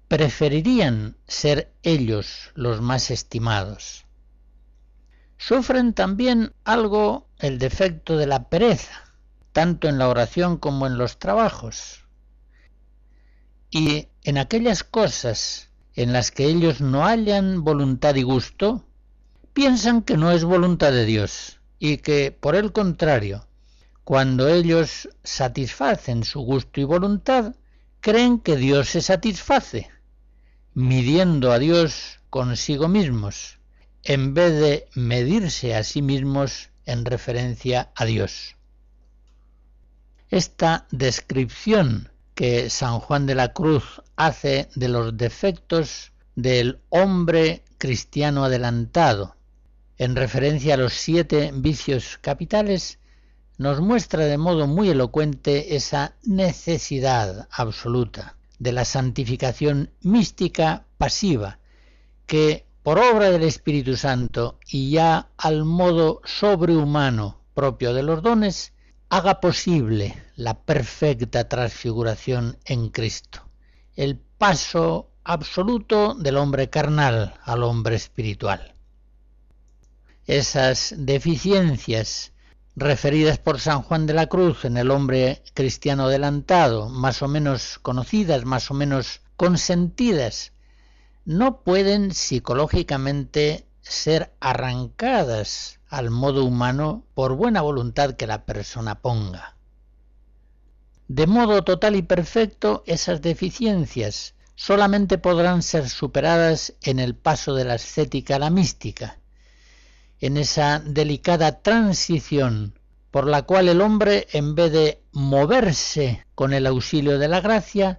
Preferirían 0.09 1.17
ser 1.27 1.73
ellos 1.83 2.51
los 2.55 2.81
más 2.81 3.11
estimados. 3.11 4.07
Sufren 5.39 5.95
también 5.95 6.53
algo 6.65 7.29
el 7.39 7.59
defecto 7.59 8.17
de 8.17 8.27
la 8.27 8.49
pereza, 8.49 9.05
tanto 9.53 9.89
en 9.89 9.99
la 9.99 10.09
oración 10.09 10.59
como 10.59 10.87
en 10.87 10.99
los 10.99 11.19
trabajos. 11.19 12.05
Y 13.71 14.09
en 14.25 14.37
aquellas 14.37 14.83
cosas 14.85 15.70
en 15.95 16.13
las 16.13 16.31
que 16.31 16.45
ellos 16.47 16.81
no 16.81 17.05
hallan 17.05 17.65
voluntad 17.65 18.15
y 18.15 18.23
gusto, 18.23 18.85
piensan 19.53 20.03
que 20.03 20.17
no 20.17 20.31
es 20.31 20.45
voluntad 20.45 20.93
de 20.93 21.05
Dios 21.05 21.61
y 21.79 21.99
que, 21.99 22.31
por 22.31 22.55
el 22.55 22.73
contrario, 22.73 23.47
cuando 24.05 24.49
ellos 24.49 25.09
satisfacen 25.23 26.25
su 26.25 26.41
gusto 26.41 26.81
y 26.81 26.85
voluntad, 26.85 27.55
creen 28.01 28.39
que 28.41 28.57
Dios 28.57 28.89
se 28.89 29.03
satisface, 29.03 29.91
midiendo 30.75 31.53
a 31.53 31.59
Dios 31.59 32.21
consigo 32.31 32.89
mismos, 32.89 33.59
en 34.03 34.35
vez 34.35 34.59
de 34.61 34.89
medirse 34.95 35.75
a 35.75 35.85
sí 35.85 36.03
mismos 36.03 36.71
en 36.87 37.05
referencia 37.05 37.91
a 37.95 38.05
Dios. 38.05 38.57
Esta 40.29 40.87
descripción 40.91 42.10
que 42.41 42.71
San 42.71 43.01
Juan 43.01 43.27
de 43.27 43.35
la 43.35 43.53
Cruz 43.53 44.01
hace 44.17 44.71
de 44.75 44.89
los 44.89 45.15
defectos 45.15 46.13
del 46.37 46.81
hombre 46.89 47.65
cristiano 47.77 48.45
adelantado, 48.45 49.37
en 49.99 50.17
referencia 50.17 50.73
a 50.73 50.77
los 50.79 50.95
siete 50.95 51.51
vicios 51.53 52.19
capitales, 52.23 52.99
nos 53.59 53.83
muestra 53.83 54.25
de 54.25 54.39
modo 54.39 54.67
muy 54.67 54.89
elocuente 54.89 55.77
esa 55.77 56.15
necesidad 56.23 57.47
absoluta 57.51 58.39
de 58.59 58.73
la 58.73 58.87
santificación 58.87 59.91
mística 60.01 60.87
pasiva, 60.97 61.59
que 62.25 62.65
por 62.83 62.99
obra 63.01 63.31
del 63.31 63.43
Espíritu 63.43 63.99
Santo 63.99 64.59
y 64.67 64.93
ya 64.93 65.29
al 65.37 65.67
modo 65.67 66.23
sobrehumano 66.25 67.39
propio 67.53 67.93
de 67.93 68.03
los 68.03 68.23
dones, 68.23 68.73
haga 69.11 69.41
posible 69.41 70.23
la 70.37 70.55
perfecta 70.55 71.49
transfiguración 71.49 72.59
en 72.65 72.91
Cristo, 72.91 73.43
el 73.97 74.17
paso 74.17 75.11
absoluto 75.25 76.15
del 76.15 76.37
hombre 76.37 76.71
carnal 76.71 77.35
al 77.43 77.65
hombre 77.65 77.97
espiritual. 77.97 78.77
Esas 80.27 80.95
deficiencias 80.97 82.33
referidas 82.77 83.39
por 83.39 83.59
San 83.59 83.83
Juan 83.83 84.07
de 84.07 84.15
la 84.15 84.29
Cruz 84.29 84.65
en 84.65 84.77
el 84.77 84.93
hombre 84.93 85.43
cristiano 85.55 86.05
adelantado, 86.05 86.89
más 86.89 87.21
o 87.21 87.27
menos 87.27 87.81
conocidas, 87.81 88.45
más 88.45 88.71
o 88.71 88.75
menos 88.75 89.23
consentidas, 89.37 90.53
no 91.25 91.63
pueden 91.63 92.15
psicológicamente 92.15 93.67
ser 93.81 94.33
arrancadas 94.39 95.80
al 95.91 96.11
modo 96.11 96.45
humano 96.45 97.05
por 97.15 97.35
buena 97.35 97.61
voluntad 97.61 98.15
que 98.15 98.29
la 98.29 98.47
persona 98.47 99.01
ponga. 99.01 99.57
De 101.09 101.27
modo 101.27 101.65
total 101.65 101.97
y 101.97 102.03
perfecto, 102.03 102.85
esas 102.87 103.21
deficiencias 103.21 104.35
solamente 104.55 105.19
podrán 105.19 105.63
ser 105.63 105.89
superadas 105.89 106.75
en 106.83 107.01
el 107.01 107.17
paso 107.17 107.55
de 107.55 107.65
la 107.65 107.75
ascética 107.75 108.37
a 108.37 108.39
la 108.39 108.51
mística, 108.51 109.19
en 110.21 110.37
esa 110.37 110.79
delicada 110.79 111.61
transición 111.61 112.79
por 113.11 113.27
la 113.27 113.43
cual 113.43 113.69
el 113.69 113.81
hombre, 113.81 114.29
en 114.31 114.55
vez 114.55 114.71
de 114.71 115.03
moverse 115.11 116.25
con 116.37 116.53
el 116.53 116.67
auxilio 116.67 117.19
de 117.19 117.27
la 117.27 117.41
gracia, 117.41 117.99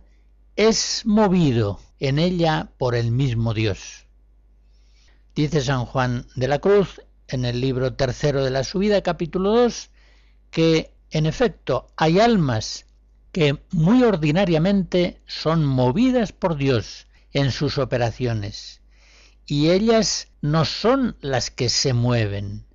es 0.56 1.02
movido 1.06 1.80
en 2.00 2.20
ella 2.20 2.72
por 2.78 2.96
el 2.96 3.12
mismo 3.12 3.54
Dios. 3.54 4.08
Dice 5.36 5.60
San 5.60 5.86
Juan 5.86 6.28
de 6.36 6.48
la 6.48 6.60
Cruz 6.60 7.02
en 7.34 7.46
el 7.46 7.62
libro 7.62 7.94
tercero 7.94 8.44
de 8.44 8.52
la 8.52 8.63
subida, 8.63 9.02
capítulo 9.02 9.52
2, 9.52 9.89
que 10.50 10.91
en 11.12 11.26
efecto 11.26 11.88
hay 11.96 12.20
almas 12.20 12.86
que 13.32 13.60
muy 13.72 14.04
ordinariamente 14.04 15.22
son 15.26 15.65
movidas 15.65 16.32
por 16.32 16.58
Dios 16.58 17.08
en 17.34 17.52
sus 17.52 17.78
operaciones, 17.78 18.82
y 19.46 19.70
ellas 19.70 20.28
no 20.41 20.65
son 20.65 21.15
las 21.22 21.50
que 21.52 21.70
se 21.70 21.94
mueven, 21.94 22.65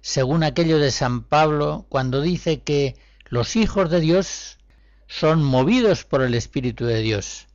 según 0.00 0.42
aquello 0.42 0.78
de 0.78 0.90
San 0.90 1.24
Pablo 1.24 1.86
cuando 1.88 2.20
dice 2.20 2.60
que 2.60 2.96
los 3.26 3.56
hijos 3.56 3.90
de 3.90 4.00
Dios 4.00 4.58
son 5.06 5.42
movidos 5.42 6.04
por 6.04 6.22
el 6.22 6.34
Espíritu 6.34 6.84
de 6.84 7.00
Dios. 7.00 7.46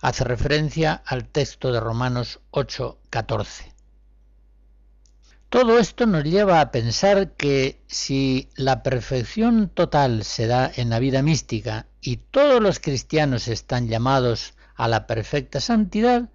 Hace 0.00 0.24
referencia 0.24 1.02
al 1.06 1.26
texto 1.26 1.72
de 1.72 1.80
Romanos 1.80 2.40
8, 2.50 2.98
14. 3.10 3.77
Todo 5.50 5.78
esto 5.78 6.04
nos 6.04 6.24
lleva 6.24 6.60
a 6.60 6.70
pensar 6.70 7.32
que 7.32 7.80
si 7.86 8.50
la 8.54 8.82
perfección 8.82 9.70
total 9.70 10.24
se 10.24 10.46
da 10.46 10.70
en 10.76 10.90
la 10.90 10.98
vida 10.98 11.22
mística 11.22 11.86
y 12.02 12.18
todos 12.18 12.60
los 12.60 12.80
cristianos 12.80 13.48
están 13.48 13.88
llamados 13.88 14.52
a 14.74 14.88
la 14.88 15.06
perfecta 15.06 15.60
santidad, 15.60 16.28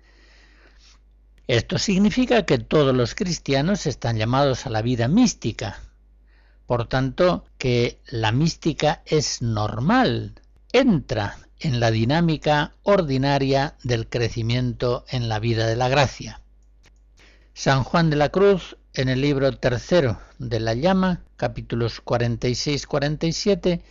esto 1.48 1.78
significa 1.78 2.48
que 2.48 2.58
todos 2.58 2.96
los 2.96 3.14
cristianos 3.14 3.86
están 3.86 4.18
llamados 4.18 4.66
a 4.66 4.72
la 4.72 4.82
vida 4.82 5.08
mística. 5.08 5.80
Por 6.66 6.88
tanto, 6.88 7.46
que 7.60 8.00
la 8.08 8.32
mística 8.32 9.04
es 9.06 9.44
normal, 9.44 10.42
entra 10.72 11.38
en 11.60 11.80
la 11.80 11.92
dinámica 11.92 12.74
ordinaria 12.82 13.76
del 13.84 14.10
crecimiento 14.10 15.06
en 15.10 15.30
la 15.30 15.38
vida 15.38 15.68
de 15.68 15.76
la 15.76 15.88
gracia. 15.88 16.42
San 17.54 17.84
Juan 17.84 18.10
de 18.10 18.16
la 18.16 18.30
Cruz 18.30 18.78
en 18.94 19.10
el 19.10 19.22
libro 19.22 19.52
tercero 19.58 20.20
de 20.38 20.60
la 20.60 20.76
llama, 20.76 21.24
capítulos 21.36 22.04
46-47, 22.04 23.82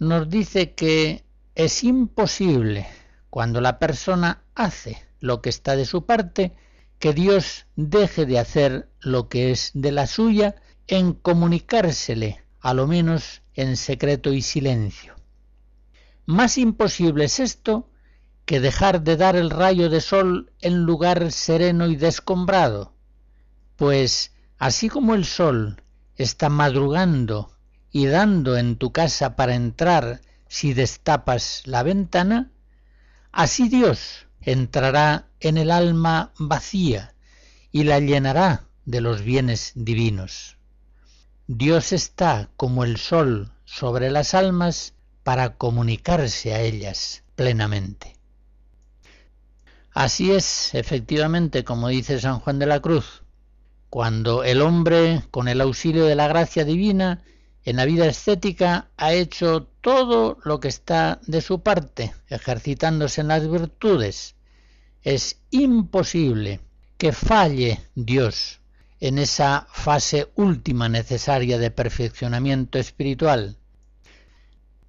nos 0.00 0.28
dice 0.28 0.72
que 0.74 1.24
es 1.54 1.84
imposible, 1.84 2.86
cuando 3.30 3.60
la 3.60 3.78
persona 3.78 4.42
hace 4.54 4.98
lo 5.20 5.40
que 5.42 5.48
está 5.48 5.76
de 5.76 5.84
su 5.84 6.06
parte, 6.06 6.54
que 6.98 7.12
Dios 7.12 7.66
deje 7.76 8.26
de 8.26 8.38
hacer 8.38 8.88
lo 9.00 9.28
que 9.28 9.52
es 9.52 9.70
de 9.74 9.92
la 9.92 10.06
suya 10.06 10.56
en 10.88 11.12
comunicársele, 11.12 12.42
a 12.60 12.74
lo 12.74 12.86
menos 12.86 13.42
en 13.54 13.76
secreto 13.76 14.32
y 14.32 14.42
silencio. 14.42 15.14
Más 16.24 16.58
imposible 16.58 17.26
es 17.26 17.38
esto 17.38 17.88
que 18.44 18.60
dejar 18.60 19.02
de 19.02 19.16
dar 19.16 19.36
el 19.36 19.50
rayo 19.50 19.88
de 19.88 20.00
sol 20.00 20.52
en 20.60 20.82
lugar 20.82 21.30
sereno 21.30 21.86
y 21.86 21.96
descombrado, 21.96 22.95
pues 23.76 24.32
así 24.58 24.88
como 24.88 25.14
el 25.14 25.24
sol 25.24 25.82
está 26.16 26.48
madrugando 26.48 27.52
y 27.92 28.06
dando 28.06 28.56
en 28.56 28.76
tu 28.76 28.92
casa 28.92 29.36
para 29.36 29.54
entrar 29.54 30.20
si 30.48 30.74
destapas 30.74 31.62
la 31.64 31.82
ventana, 31.82 32.50
así 33.32 33.68
Dios 33.68 34.26
entrará 34.40 35.28
en 35.40 35.58
el 35.58 35.70
alma 35.70 36.32
vacía 36.38 37.14
y 37.72 37.84
la 37.84 38.00
llenará 38.00 38.64
de 38.84 39.00
los 39.00 39.22
bienes 39.22 39.72
divinos. 39.74 40.56
Dios 41.46 41.92
está 41.92 42.48
como 42.56 42.84
el 42.84 42.96
sol 42.96 43.52
sobre 43.64 44.10
las 44.10 44.34
almas 44.34 44.94
para 45.22 45.56
comunicarse 45.56 46.54
a 46.54 46.60
ellas 46.60 47.24
plenamente. 47.34 48.16
Así 49.92 50.32
es, 50.32 50.74
efectivamente, 50.74 51.64
como 51.64 51.88
dice 51.88 52.20
San 52.20 52.38
Juan 52.40 52.58
de 52.58 52.66
la 52.66 52.80
Cruz, 52.80 53.22
cuando 53.96 54.44
el 54.44 54.60
hombre, 54.60 55.22
con 55.30 55.48
el 55.48 55.58
auxilio 55.62 56.04
de 56.04 56.14
la 56.14 56.28
gracia 56.28 56.66
divina, 56.66 57.22
en 57.64 57.76
la 57.76 57.86
vida 57.86 58.04
estética 58.04 58.90
ha 58.98 59.14
hecho 59.14 59.70
todo 59.80 60.36
lo 60.44 60.60
que 60.60 60.68
está 60.68 61.18
de 61.26 61.40
su 61.40 61.62
parte, 61.62 62.12
ejercitándose 62.28 63.22
en 63.22 63.28
las 63.28 63.50
virtudes, 63.50 64.34
es 65.02 65.40
imposible 65.50 66.60
que 66.98 67.12
falle 67.12 67.80
Dios 67.94 68.60
en 69.00 69.16
esa 69.16 69.66
fase 69.72 70.30
última 70.34 70.90
necesaria 70.90 71.56
de 71.56 71.70
perfeccionamiento 71.70 72.78
espiritual. 72.78 73.56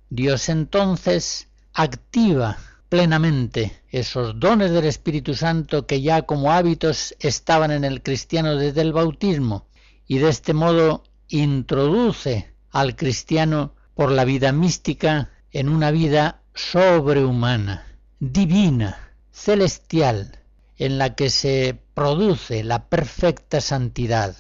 Dios 0.10 0.50
entonces 0.50 1.48
activa 1.74 2.58
plenamente 2.90 3.82
esos 3.90 4.40
dones 4.40 4.72
del 4.72 4.86
Espíritu 4.86 5.34
Santo 5.34 5.86
que 5.86 6.02
ya 6.02 6.22
como 6.24 6.52
hábitos 6.52 7.16
estaban 7.20 7.72
en 7.72 7.84
el 7.84 8.02
cristiano 8.02 8.56
desde 8.56 8.82
el 8.82 8.94
bautismo 8.94 9.68
y 10.08 10.20
de 10.20 10.30
este 10.30 10.54
modo 10.54 11.04
introduce 11.28 12.54
al 12.72 12.96
cristiano 12.96 13.76
por 13.94 14.12
la 14.12 14.26
vida 14.26 14.52
mística 14.52 15.32
en 15.52 15.70
una 15.70 15.92
vida 15.92 16.42
sobrehumana, 16.54 17.86
divina, 18.20 19.14
celestial, 19.32 20.40
en 20.78 20.98
la 20.98 21.16
que 21.16 21.30
se 21.30 21.80
produce 21.94 22.64
la 22.64 22.88
perfecta 22.88 23.62
santidad, 23.62 24.36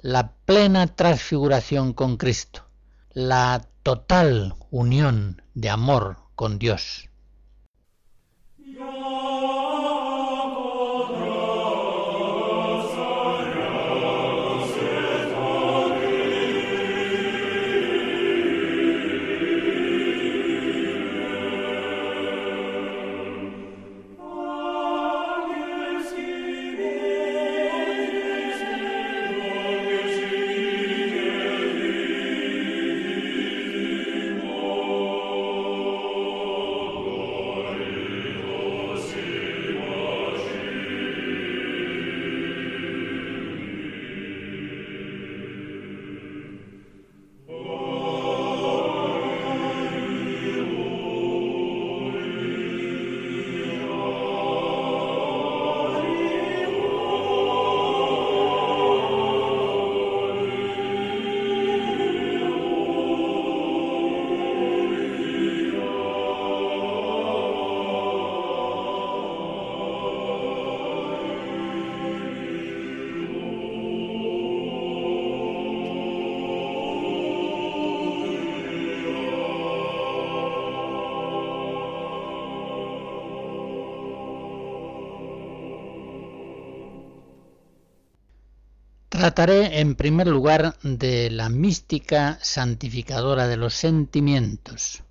la 0.00 0.32
plena 0.44 0.86
transfiguración 0.86 1.92
con 1.92 2.16
Cristo, 2.16 2.66
la 3.12 3.66
total 3.82 4.54
unión 4.70 5.42
de 5.54 5.70
amor 5.70 6.18
con 6.34 6.58
Dios. 6.58 7.07
Trataré 89.28 89.80
en 89.80 89.94
primer 89.94 90.26
lugar 90.26 90.78
de 90.82 91.28
la 91.30 91.50
mística 91.50 92.38
santificadora 92.40 93.46
de 93.46 93.58
los 93.58 93.74
sentimientos. 93.74 95.02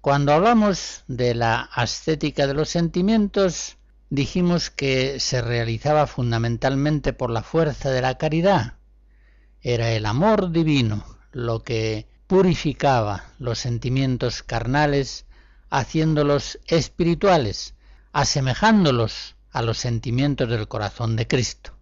Cuando 0.00 0.32
hablamos 0.32 1.04
de 1.06 1.36
la 1.36 1.60
ascética 1.60 2.48
de 2.48 2.54
los 2.54 2.70
sentimientos, 2.70 3.76
dijimos 4.08 4.70
que 4.70 5.20
se 5.20 5.42
realizaba 5.42 6.08
fundamentalmente 6.08 7.12
por 7.12 7.30
la 7.30 7.44
fuerza 7.44 7.90
de 7.90 8.02
la 8.02 8.18
caridad. 8.18 8.74
Era 9.60 9.92
el 9.92 10.06
amor 10.06 10.50
divino 10.50 11.04
lo 11.30 11.62
que 11.62 12.08
purificaba 12.26 13.26
los 13.38 13.60
sentimientos 13.60 14.42
carnales, 14.42 15.24
haciéndolos 15.70 16.58
espirituales, 16.66 17.76
asemejándolos 18.10 19.36
a 19.52 19.62
los 19.62 19.78
sentimientos 19.78 20.48
del 20.48 20.66
corazón 20.66 21.14
de 21.14 21.28
Cristo. 21.28 21.79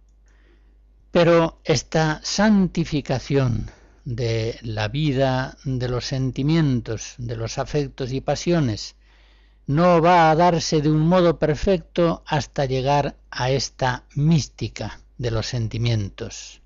Pero 1.11 1.59
esta 1.63 2.21
santificación 2.23 3.71
de 4.05 4.59
la 4.61 4.87
vida, 4.87 5.57
de 5.63 5.89
los 5.89 6.05
sentimientos, 6.05 7.15
de 7.17 7.35
los 7.35 7.57
afectos 7.57 8.11
y 8.11 8.21
pasiones, 8.21 8.95
no 9.65 10.01
va 10.01 10.31
a 10.31 10.35
darse 10.35 10.81
de 10.81 10.89
un 10.89 11.01
modo 11.01 11.37
perfecto 11.37 12.23
hasta 12.25 12.65
llegar 12.65 13.17
a 13.29 13.51
esta 13.51 14.03
mística 14.15 14.99
de 15.17 15.31
los 15.31 15.45
sentimientos. 15.45 16.61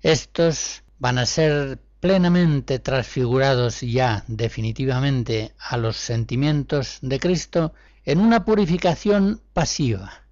Estos 0.00 0.82
van 0.98 1.18
a 1.18 1.26
ser 1.26 1.78
plenamente 2.00 2.78
transfigurados 2.78 3.80
ya 3.80 4.24
definitivamente 4.26 5.54
a 5.58 5.76
los 5.76 5.96
sentimientos 5.96 6.98
de 7.02 7.18
Cristo 7.18 7.74
en 8.04 8.20
una 8.20 8.44
purificación 8.44 9.42
pasiva, 9.52 10.22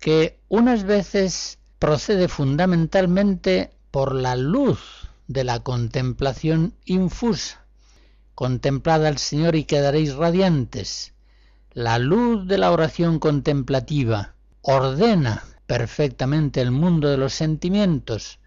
que 0.00 0.40
unas 0.48 0.84
veces 0.84 1.58
procede 1.78 2.28
fundamentalmente 2.28 3.70
por 3.90 4.14
la 4.14 4.36
luz 4.36 5.08
de 5.28 5.44
la 5.44 5.60
contemplación 5.60 6.74
infusa. 6.84 7.64
Contemplad 8.34 9.06
al 9.06 9.18
Señor 9.18 9.54
y 9.54 9.64
quedaréis 9.64 10.14
radiantes. 10.14 11.12
La 11.72 11.98
luz 11.98 12.46
de 12.46 12.58
la 12.58 12.70
oración 12.70 13.18
contemplativa 13.18 14.34
ordena 14.62 15.44
perfectamente 15.66 16.60
el 16.60 16.70
mundo 16.70 17.08
de 17.08 17.16
los 17.16 17.34
sentimientos, 17.34 18.38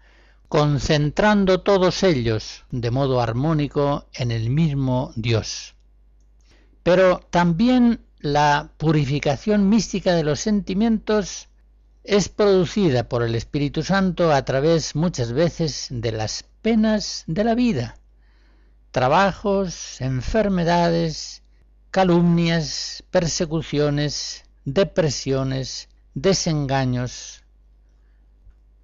concentrando 0.48 1.60
todos 1.60 2.02
ellos 2.02 2.64
de 2.70 2.90
modo 2.90 3.20
armónico 3.20 4.06
en 4.14 4.30
el 4.30 4.50
mismo 4.50 5.12
Dios. 5.16 5.74
Pero 6.82 7.20
también 7.30 8.00
la 8.20 8.72
purificación 8.78 9.68
mística 9.68 10.14
de 10.14 10.24
los 10.24 10.40
sentimientos 10.40 11.47
es 12.08 12.30
producida 12.30 13.06
por 13.06 13.22
el 13.22 13.34
Espíritu 13.34 13.82
Santo 13.82 14.32
a 14.32 14.42
través 14.42 14.96
muchas 14.96 15.34
veces 15.34 15.88
de 15.90 16.10
las 16.10 16.42
penas 16.62 17.24
de 17.26 17.44
la 17.44 17.54
vida, 17.54 17.98
trabajos, 18.92 20.00
enfermedades, 20.00 21.42
calumnias, 21.90 23.04
persecuciones, 23.10 24.44
depresiones, 24.64 25.90
desengaños. 26.14 27.44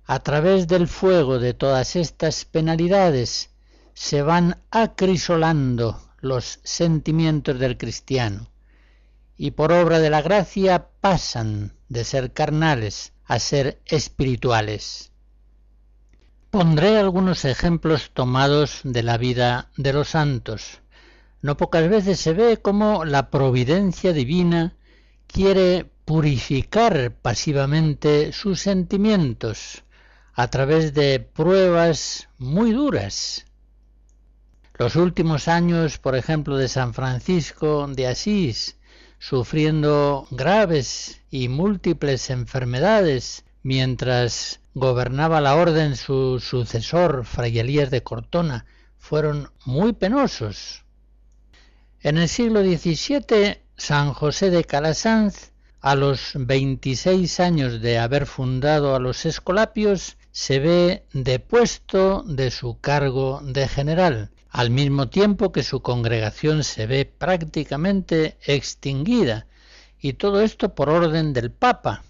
A 0.05 0.19
través 0.19 0.69
del 0.69 0.87
fuego 0.87 1.39
de 1.39 1.55
todas 1.55 1.97
estas 1.97 2.45
penalidades 2.45 3.49
se 3.95 4.21
van 4.21 4.61
acrisolando 4.71 5.99
los 6.21 6.61
sentimientos 6.63 7.59
del 7.59 7.79
cristiano 7.79 8.51
y 9.39 9.53
por 9.53 9.73
obra 9.73 9.99
de 9.99 10.11
la 10.11 10.21
gracia 10.21 10.91
pasan 11.01 11.73
de 11.89 12.05
ser 12.05 12.35
carnales 12.35 13.13
a 13.27 13.39
ser 13.39 13.81
espirituales. 13.87 15.13
Pondré 16.51 16.99
algunos 16.99 17.45
ejemplos 17.45 18.11
tomados 18.13 18.81
de 18.85 19.03
la 19.03 19.19
vida 19.19 19.71
de 19.77 19.93
los 19.93 20.11
santos. 20.11 20.81
No 21.43 21.57
pocas 21.57 21.89
veces 21.89 22.21
se 22.21 22.33
ve 22.33 22.59
cómo 22.59 23.05
la 23.05 23.31
providencia 23.31 24.13
divina 24.13 24.77
quiere 25.27 25.91
purificar 26.05 27.13
pasivamente 27.21 28.33
sus 28.33 28.61
sentimientos 28.61 29.85
a 30.35 30.49
través 30.49 30.95
de 30.95 31.21
pruebas 31.21 32.29
muy 32.39 32.73
duras. 32.73 33.47
Los 34.77 34.97
últimos 34.97 35.49
años, 35.49 35.99
por 35.99 36.17
ejemplo, 36.17 36.57
de 36.57 36.69
San 36.69 36.95
Francisco 36.95 37.87
de 37.89 38.09
Asís, 38.09 38.77
sufriendo 39.27 40.27
graves 40.31 41.23
y 41.31 41.49
múltiples 41.49 42.29
enfermedades 42.29 43.47
mientras 43.63 44.61
gobernaba 44.75 45.41
la 45.41 45.55
orden 45.55 45.97
su 45.97 46.41
sucesor, 46.41 47.25
Fray 47.25 47.59
Elías 47.59 47.91
de 47.91 48.03
Cortona, 48.03 48.67
fueron 48.99 49.51
muy 49.65 49.95
penosos. 49.95 50.85
En 52.01 52.19
el 52.19 52.29
siglo 52.29 52.63
XVII, 52.63 53.63
San 53.79 54.13
José 54.13 54.51
de 54.51 54.65
Calasanz, 54.65 55.53
a 55.81 55.95
los 55.95 56.33
26 56.35 57.41
años 57.41 57.81
de 57.81 57.99
haber 57.99 58.27
fundado 58.27 58.95
a 58.95 58.99
los 58.99 59.25
Escolapios, 59.25 60.19
se 60.33 60.59
ve 60.59 61.07
depuesto 61.15 62.25
de 62.27 62.51
su 62.51 62.79
cargo 62.79 63.41
de 63.43 63.69
general 63.69 64.34
al 64.55 64.71
mismo 64.71 65.09
tiempo 65.09 65.51
que 65.51 65.64
su 65.64 65.83
congregación 65.83 66.62
se 66.62 66.87
ve 66.87 67.05
prácticamente 67.07 68.38
extinguida, 68.47 69.49
y 69.99 70.12
todo 70.12 70.43
esto 70.43 70.77
por 70.77 70.90
orden 70.90 71.33
del 71.33 71.51
Papa. 71.51 72.05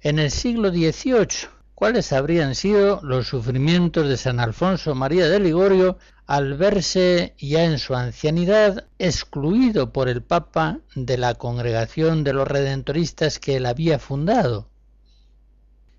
En 0.00 0.20
el 0.20 0.30
siglo 0.30 0.70
XVIII, 0.70 1.48
¿cuáles 1.74 2.12
habrían 2.12 2.54
sido 2.54 3.00
los 3.02 3.26
sufrimientos 3.26 4.08
de 4.08 4.16
San 4.16 4.38
Alfonso 4.38 4.94
María 4.94 5.28
de 5.28 5.40
Ligorio 5.40 5.98
al 6.28 6.54
verse 6.54 7.34
ya 7.36 7.64
en 7.64 7.80
su 7.80 7.96
ancianidad 7.96 8.86
excluido 9.00 9.92
por 9.92 10.08
el 10.08 10.22
Papa 10.22 10.78
de 10.94 11.18
la 11.18 11.34
congregación 11.34 12.22
de 12.22 12.32
los 12.32 12.46
redentoristas 12.46 13.40
que 13.40 13.56
él 13.56 13.66
había 13.66 13.98
fundado? 13.98 14.68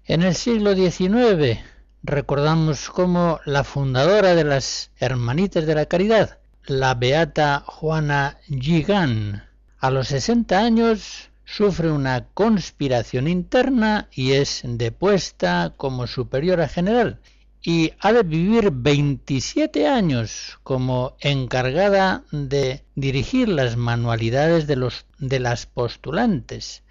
En 0.06 0.22
el 0.22 0.36
siglo 0.36 0.74
XIX, 0.74 1.60
recordamos 2.04 2.90
como 2.90 3.40
la 3.46 3.64
fundadora 3.64 4.36
de 4.36 4.44
las 4.44 4.92
Hermanitas 5.00 5.66
de 5.66 5.76
la 5.76 5.86
Caridad, 5.86 6.40
la 6.66 6.94
beata 6.96 7.64
Juana 7.66 8.38
Gigán, 8.48 9.44
a 9.80 9.90
los 9.90 10.10
60 10.10 10.60
años 10.60 11.30
sufre 11.46 11.92
una 11.92 12.26
conspiración 12.34 13.28
interna 13.28 14.10
y 14.12 14.34
es 14.34 14.62
depuesta 14.64 15.74
como 15.78 16.08
superiora 16.08 16.68
general 16.68 17.20
y 17.62 17.94
ha 18.00 18.12
de 18.12 18.24
vivir 18.24 18.72
27 18.72 19.88
años 19.88 20.60
como 20.64 21.16
encargada 21.22 22.24
de 22.32 22.84
dirigir 22.96 23.48
las 23.48 23.78
manualidades 23.78 24.68
de 24.68 24.76
los 24.76 25.06
de 25.20 25.40
las 25.40 25.66
postulantes 25.66 26.84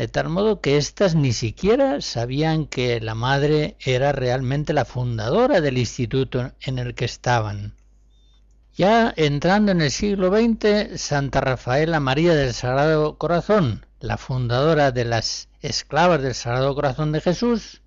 de 0.00 0.08
tal 0.08 0.30
modo 0.30 0.62
que 0.62 0.78
éstas 0.78 1.14
ni 1.14 1.34
siquiera 1.34 2.00
sabían 2.00 2.64
que 2.64 3.02
la 3.02 3.14
madre 3.14 3.76
era 3.80 4.12
realmente 4.12 4.72
la 4.72 4.86
fundadora 4.86 5.60
del 5.60 5.76
instituto 5.76 6.52
en 6.62 6.78
el 6.78 6.94
que 6.94 7.04
estaban. 7.04 7.74
Ya 8.74 9.12
entrando 9.14 9.72
en 9.72 9.82
el 9.82 9.90
siglo 9.90 10.34
XX, 10.34 10.98
Santa 10.98 11.42
Rafaela 11.42 12.00
María 12.00 12.34
del 12.34 12.54
Sagrado 12.54 13.18
Corazón, 13.18 13.84
la 14.00 14.16
fundadora 14.16 14.90
de 14.90 15.04
las 15.04 15.50
esclavas 15.60 16.22
del 16.22 16.34
Sagrado 16.34 16.74
Corazón 16.74 17.12
de 17.12 17.20
Jesús, 17.20 17.82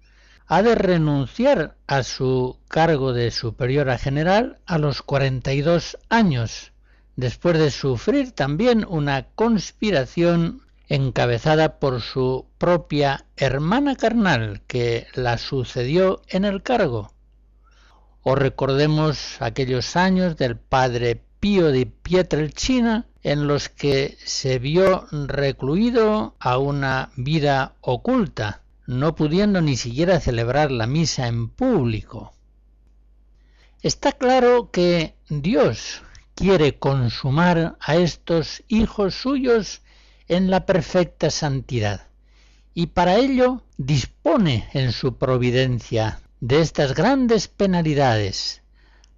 ha 0.45 0.61
de 0.61 0.75
renunciar 0.75 1.77
a 1.87 2.03
su 2.03 2.59
cargo 2.67 3.13
de 3.13 3.31
superiora 3.31 3.97
general 3.97 4.59
a 4.67 4.77
los 4.77 5.01
42 5.01 5.97
años, 6.09 6.73
después 7.15 7.57
de 7.57 7.71
sufrir 7.71 8.33
también 8.33 8.85
una 8.87 9.29
conspiración 9.33 10.61
encabezada 10.87 11.79
por 11.79 12.01
su 12.01 12.45
propia 12.57 13.25
hermana 13.37 13.95
carnal 13.95 14.61
que 14.67 15.07
la 15.13 15.37
sucedió 15.37 16.21
en 16.27 16.45
el 16.45 16.63
cargo. 16.63 17.13
O 18.21 18.35
recordemos 18.35 19.41
aquellos 19.41 19.95
años 19.95 20.37
del 20.37 20.57
padre 20.57 21.21
Pío 21.39 21.71
de 21.71 21.85
Pietrelcina 21.85 23.05
en 23.21 23.47
los 23.47 23.69
que 23.69 24.17
se 24.23 24.59
vio 24.59 25.07
recluido 25.11 26.35
a 26.39 26.57
una 26.57 27.11
vida 27.15 27.75
oculta, 27.81 28.61
no 28.85 29.15
pudiendo 29.15 29.61
ni 29.61 29.77
siquiera 29.77 30.19
celebrar 30.19 30.71
la 30.71 30.87
misa 30.87 31.27
en 31.27 31.49
público. 31.49 32.33
Está 33.81 34.13
claro 34.13 34.71
que 34.71 35.15
Dios 35.27 36.01
quiere 36.35 36.79
consumar 36.79 37.77
a 37.79 37.95
estos 37.95 38.63
hijos 38.67 39.15
suyos 39.15 39.81
en 40.35 40.49
la 40.49 40.65
perfecta 40.65 41.29
santidad. 41.29 42.07
Y 42.73 42.87
para 42.87 43.15
ello 43.15 43.63
dispone 43.77 44.67
en 44.73 44.91
su 44.91 45.17
providencia 45.17 46.19
de 46.39 46.61
estas 46.61 46.93
grandes 46.93 47.47
penalidades 47.47 48.63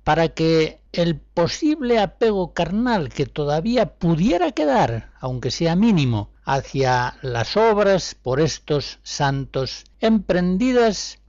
para 0.03 0.29
que 0.29 0.79
el 0.91 1.17
posible 1.17 1.99
apego 1.99 2.53
carnal 2.53 3.09
que 3.09 3.25
todavía 3.25 3.95
pudiera 3.95 4.51
quedar, 4.51 5.11
aunque 5.19 5.51
sea 5.51 5.75
mínimo, 5.75 6.29
hacia 6.43 7.17
las 7.21 7.57
obras 7.57 8.15
por 8.21 8.39
estos 8.39 8.99
santos 9.03 9.85
emprendidas 9.99 11.19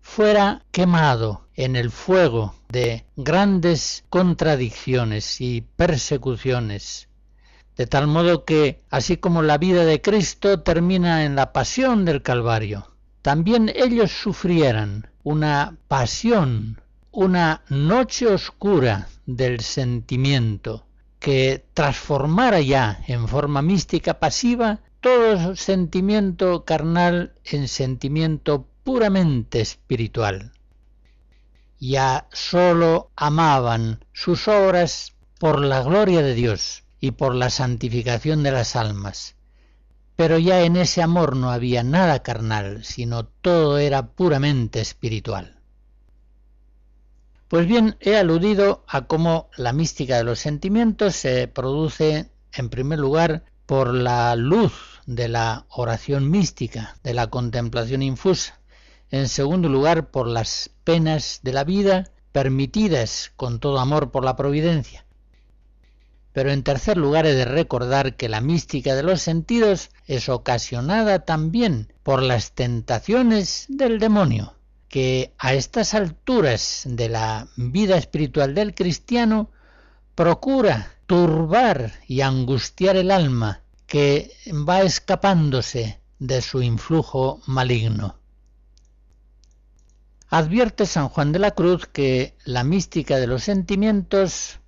fuera 0.00 0.64
quemado 0.72 1.46
en 1.54 1.76
el 1.76 1.90
fuego 1.90 2.54
de 2.68 3.06
grandes 3.16 4.04
contradicciones 4.10 5.40
y 5.40 5.60
persecuciones, 5.60 7.08
de 7.76 7.86
tal 7.86 8.06
modo 8.06 8.44
que, 8.44 8.82
así 8.90 9.16
como 9.16 9.42
la 9.42 9.58
vida 9.58 9.84
de 9.84 10.00
Cristo 10.00 10.60
termina 10.60 11.24
en 11.24 11.34
la 11.34 11.52
pasión 11.52 12.04
del 12.04 12.22
Calvario, 12.22 12.92
también 13.22 13.72
ellos 13.74 14.12
sufrieran 14.12 15.10
una 15.22 15.76
pasión, 15.88 16.80
una 17.10 17.62
noche 17.68 18.26
oscura 18.26 19.08
del 19.26 19.60
sentimiento, 19.60 20.86
que 21.18 21.64
transformara 21.74 22.60
ya 22.60 23.00
en 23.08 23.26
forma 23.26 23.62
mística 23.62 24.20
pasiva 24.20 24.80
todo 25.00 25.56
sentimiento 25.56 26.64
carnal 26.64 27.34
en 27.44 27.66
sentimiento 27.66 28.68
puramente 28.84 29.60
espiritual. 29.60 30.52
Ya 31.80 32.28
sólo 32.32 33.10
amaban 33.16 34.04
sus 34.12 34.46
obras 34.48 35.14
por 35.38 35.60
la 35.60 35.82
gloria 35.82 36.22
de 36.22 36.34
Dios 36.34 36.83
y 37.04 37.10
por 37.10 37.34
la 37.34 37.50
santificación 37.50 38.42
de 38.42 38.50
las 38.50 38.76
almas. 38.76 39.36
Pero 40.16 40.38
ya 40.38 40.62
en 40.62 40.76
ese 40.76 41.02
amor 41.02 41.36
no 41.36 41.50
había 41.50 41.82
nada 41.82 42.22
carnal, 42.22 42.82
sino 42.82 43.26
todo 43.26 43.76
era 43.76 44.06
puramente 44.12 44.80
espiritual. 44.80 45.60
Pues 47.46 47.66
bien, 47.66 47.98
he 48.00 48.16
aludido 48.16 48.86
a 48.88 49.06
cómo 49.06 49.50
la 49.58 49.74
mística 49.74 50.16
de 50.16 50.24
los 50.24 50.38
sentimientos 50.38 51.14
se 51.14 51.46
produce, 51.46 52.30
en 52.54 52.70
primer 52.70 53.00
lugar, 53.00 53.44
por 53.66 53.92
la 53.92 54.34
luz 54.34 54.72
de 55.04 55.28
la 55.28 55.66
oración 55.68 56.30
mística, 56.30 56.96
de 57.02 57.12
la 57.12 57.26
contemplación 57.26 58.02
infusa, 58.02 58.58
en 59.10 59.28
segundo 59.28 59.68
lugar 59.68 60.10
por 60.10 60.26
las 60.26 60.70
penas 60.84 61.40
de 61.42 61.52
la 61.52 61.64
vida 61.64 62.12
permitidas 62.32 63.30
con 63.36 63.60
todo 63.60 63.78
amor 63.78 64.10
por 64.10 64.24
la 64.24 64.36
providencia. 64.36 65.03
Pero 66.34 66.50
en 66.50 66.64
tercer 66.64 66.96
lugar 66.96 67.26
he 67.26 67.34
de 67.34 67.44
recordar 67.44 68.16
que 68.16 68.28
la 68.28 68.40
mística 68.40 68.96
de 68.96 69.04
los 69.04 69.22
sentidos 69.22 69.90
es 70.08 70.28
ocasionada 70.28 71.20
también 71.20 71.92
por 72.02 72.24
las 72.24 72.50
tentaciones 72.50 73.66
del 73.68 74.00
demonio, 74.00 74.54
que 74.88 75.32
a 75.38 75.54
estas 75.54 75.94
alturas 75.94 76.82
de 76.86 77.08
la 77.08 77.46
vida 77.56 77.96
espiritual 77.96 78.52
del 78.52 78.74
cristiano 78.74 79.52
procura 80.16 80.90
turbar 81.06 81.92
y 82.08 82.22
angustiar 82.22 82.96
el 82.96 83.12
alma 83.12 83.62
que 83.86 84.32
va 84.68 84.82
escapándose 84.82 86.00
de 86.18 86.42
su 86.42 86.62
influjo 86.62 87.42
maligno. 87.46 88.18
Advierte 90.30 90.84
San 90.84 91.08
Juan 91.10 91.30
de 91.30 91.38
la 91.38 91.52
Cruz 91.52 91.86
que 91.86 92.34
la 92.44 92.64
mística 92.64 93.18
de 93.18 93.28
los 93.28 93.44
sentimientos 93.44 94.58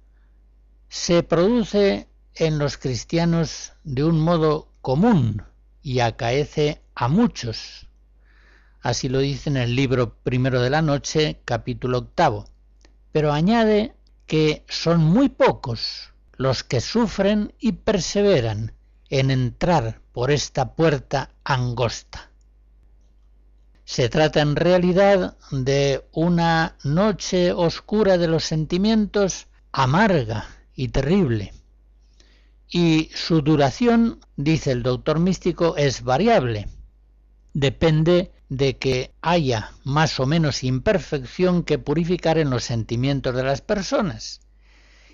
se 0.89 1.23
produce 1.23 2.09
en 2.35 2.59
los 2.59 2.77
cristianos 2.77 3.73
de 3.85 4.05
un 4.05 4.21
modo 4.21 4.69
común 4.83 5.43
y 5.83 6.01
acaece 6.01 6.83
a 6.95 7.09
muchos. 7.09 7.89
Así 8.81 9.09
lo 9.09 9.19
dice 9.19 9.51
en 9.51 9.57
el 9.57 9.75
libro 9.75 10.15
primero 10.23 10.61
de 10.61 10.71
la 10.71 10.83
noche, 10.83 11.41
capítulo 11.45 11.99
octavo. 11.99 12.45
Pero 13.13 13.33
añade 13.33 13.95
que 14.27 14.65
son 14.69 15.03
muy 15.03 15.29
pocos 15.29 16.13
los 16.37 16.63
que 16.63 16.81
sufren 16.81 17.55
y 17.59 17.73
perseveran 17.73 18.73
en 19.09 19.31
entrar 19.31 20.01
por 20.13 20.31
esta 20.31 20.75
puerta 20.75 21.31
angosta. 21.45 22.31
Se 23.85 24.09
trata 24.09 24.41
en 24.41 24.57
realidad 24.57 25.37
de 25.51 26.05
una 26.13 26.77
noche 26.83 27.53
oscura 27.53 28.19
de 28.19 28.27
los 28.27 28.45
sentimientos 28.45 29.47
amarga 29.73 30.56
y 30.77 30.89
terrible. 30.89 31.53
Y 32.69 33.11
su 33.15 33.41
duración, 33.41 34.21
dice 34.37 34.73
el 34.73 34.83
doctor 34.83 35.19
místico, 35.19 35.77
es 35.77 36.03
variable. 36.03 36.69
Depende 37.55 38.33
de 38.49 38.77
que 38.77 39.13
haya 39.23 39.73
más 39.83 40.21
o 40.21 40.27
menos 40.27 40.63
imperfección 40.63 41.65
que 41.65 41.79
purificar 41.79 42.39
en 42.39 42.51
los 42.51 42.65
sentimientos 42.65 43.35
de 43.35 43.43
las 43.43 43.63
personas. 43.63 44.41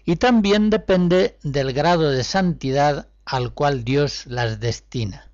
Y 0.05 0.17
también 0.17 0.69
depende 0.69 1.39
del 1.43 1.73
grado 1.73 2.11
de 2.11 2.25
santidad 2.25 3.09
al 3.25 3.55
cual 3.55 3.85
Dios 3.85 4.27
las 4.27 4.59
destina. 4.59 5.31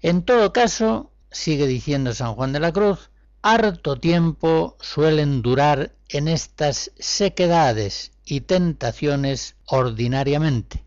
En 0.00 0.22
todo 0.22 0.52
caso, 0.52 1.12
sigue 1.30 1.66
diciendo 1.66 2.14
San 2.14 2.34
Juan 2.34 2.52
de 2.52 2.60
la 2.60 2.72
Cruz, 2.72 3.10
harto 3.42 4.00
tiempo 4.00 4.76
suelen 4.80 5.42
durar 5.42 5.94
en 6.08 6.28
estas 6.28 6.92
sequedades 6.98 8.13
y 8.24 8.42
tentaciones 8.42 9.56
ordinariamente. 9.66 10.84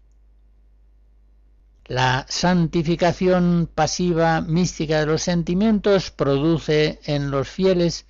La 1.85 2.25
santificación 2.27 3.69
pasiva 3.73 4.41
mística 4.41 4.99
de 4.99 5.05
los 5.05 5.21
sentimientos 5.21 6.11
produce 6.11 6.99
en 7.05 7.31
los 7.31 7.47
fieles 7.47 8.05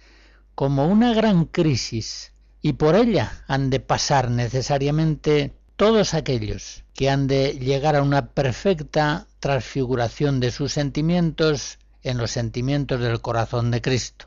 como 0.56 0.88
una 0.88 1.14
gran 1.14 1.46
crisis 1.46 2.34
y 2.62 2.74
por 2.74 2.96
ella 2.96 3.44
han 3.48 3.70
de 3.70 3.80
pasar 3.80 4.32
necesariamente 4.32 5.54
todos 5.76 6.16
aquellos 6.16 6.84
que 6.96 7.10
han 7.12 7.28
de 7.28 7.54
llegar 7.54 7.96
a 7.96 8.02
una 8.02 8.32
perfecta 8.32 9.28
transfiguración 9.40 10.40
de 10.40 10.50
sus 10.50 10.74
sentimientos 10.74 11.78
en 12.02 12.18
los 12.18 12.32
sentimientos 12.32 13.00
del 13.00 13.22
corazón 13.22 13.70
de 13.70 13.82
Cristo. 13.82 14.26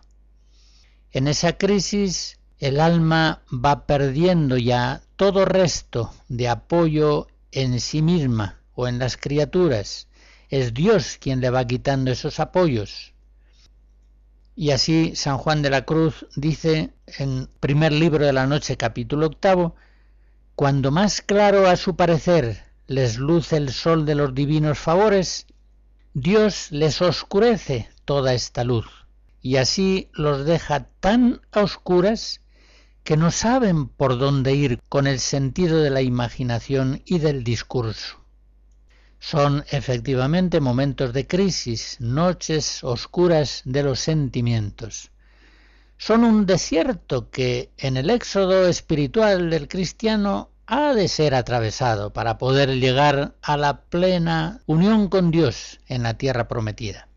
En 1.10 1.26
esa 1.26 1.54
crisis 1.58 2.38
el 2.60 2.78
alma 2.78 3.40
va 3.50 3.86
perdiendo 3.86 4.58
ya 4.58 5.00
todo 5.16 5.46
resto 5.46 6.12
de 6.28 6.46
apoyo 6.48 7.26
en 7.52 7.80
sí 7.80 8.02
misma 8.02 8.60
o 8.74 8.86
en 8.86 8.98
las 8.98 9.16
criaturas. 9.16 10.08
Es 10.50 10.74
Dios 10.74 11.16
quien 11.18 11.40
le 11.40 11.48
va 11.48 11.66
quitando 11.66 12.10
esos 12.10 12.38
apoyos. 12.38 13.14
Y 14.54 14.72
así 14.72 15.16
San 15.16 15.38
Juan 15.38 15.62
de 15.62 15.70
la 15.70 15.86
Cruz 15.86 16.26
dice 16.36 16.92
en 17.06 17.48
primer 17.60 17.92
libro 17.92 18.26
de 18.26 18.34
la 18.34 18.46
noche 18.46 18.76
capítulo 18.76 19.28
octavo, 19.28 19.74
cuando 20.54 20.90
más 20.90 21.22
claro 21.22 21.66
a 21.66 21.76
su 21.76 21.96
parecer 21.96 22.62
les 22.86 23.16
luce 23.16 23.56
el 23.56 23.72
sol 23.72 24.04
de 24.04 24.16
los 24.16 24.34
divinos 24.34 24.78
favores, 24.78 25.46
Dios 26.12 26.70
les 26.72 27.00
oscurece 27.00 27.88
toda 28.04 28.34
esta 28.34 28.64
luz 28.64 28.86
y 29.40 29.56
así 29.56 30.10
los 30.12 30.44
deja 30.44 30.88
tan 31.00 31.40
a 31.52 31.62
oscuras 31.62 32.42
que 33.04 33.16
no 33.16 33.30
saben 33.30 33.88
por 33.88 34.18
dónde 34.18 34.54
ir 34.54 34.80
con 34.88 35.06
el 35.06 35.20
sentido 35.20 35.80
de 35.80 35.90
la 35.90 36.02
imaginación 36.02 37.02
y 37.04 37.18
del 37.18 37.44
discurso. 37.44 38.16
Son 39.18 39.64
efectivamente 39.70 40.60
momentos 40.60 41.12
de 41.12 41.26
crisis, 41.26 41.96
noches 42.00 42.82
oscuras 42.82 43.62
de 43.64 43.82
los 43.82 44.00
sentimientos 44.00 45.10
son 46.00 46.24
un 46.24 46.46
desierto 46.46 47.28
que 47.28 47.72
en 47.76 47.98
el 47.98 48.08
éxodo 48.08 48.66
espiritual 48.66 49.50
del 49.50 49.68
cristiano 49.68 50.48
ha 50.66 50.94
de 50.94 51.08
ser 51.08 51.34
atravesado 51.34 52.14
para 52.14 52.38
poder 52.38 52.70
llegar 52.70 53.34
a 53.42 53.58
la 53.58 53.82
plena 53.82 54.62
unión 54.64 55.08
con 55.08 55.30
Dios 55.30 55.78
en 55.88 56.02
la 56.02 56.14
tierra 56.14 56.48
prometida. 56.48 57.09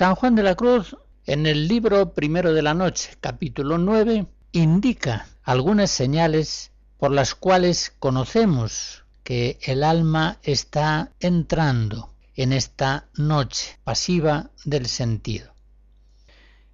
San 0.00 0.14
Juan 0.14 0.34
de 0.34 0.42
la 0.42 0.54
Cruz, 0.54 0.96
en 1.26 1.44
el 1.44 1.68
libro 1.68 2.14
primero 2.14 2.54
de 2.54 2.62
la 2.62 2.72
noche, 2.72 3.18
capítulo 3.20 3.76
9, 3.76 4.26
indica 4.52 5.26
algunas 5.42 5.90
señales 5.90 6.72
por 6.96 7.10
las 7.10 7.34
cuales 7.34 7.92
conocemos 7.98 9.04
que 9.24 9.58
el 9.60 9.84
alma 9.84 10.38
está 10.42 11.12
entrando 11.20 12.14
en 12.34 12.54
esta 12.54 13.10
noche 13.14 13.78
pasiva 13.84 14.48
del 14.64 14.86
sentido. 14.86 15.52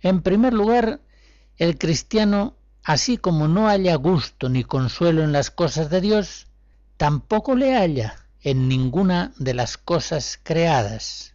En 0.03 0.23
primer 0.23 0.55
lugar, 0.55 1.01
el 1.57 1.79
cristiano, 1.79 2.55
así 2.85 3.17
como 3.17 3.49
no 3.49 3.67
halla 3.67 3.97
gusto 3.97 4.49
ni 4.49 4.63
consuelo 4.63 5.25
en 5.25 5.33
las 5.33 5.51
cosas 5.51 5.91
de 5.91 6.01
Dios, 6.01 6.47
tampoco 6.97 7.57
le 7.57 7.75
halla 7.75 8.25
en 8.41 8.69
ninguna 8.69 9.33
de 9.37 9.55
las 9.55 9.79
cosas 9.79 10.39
creadas. 10.41 11.35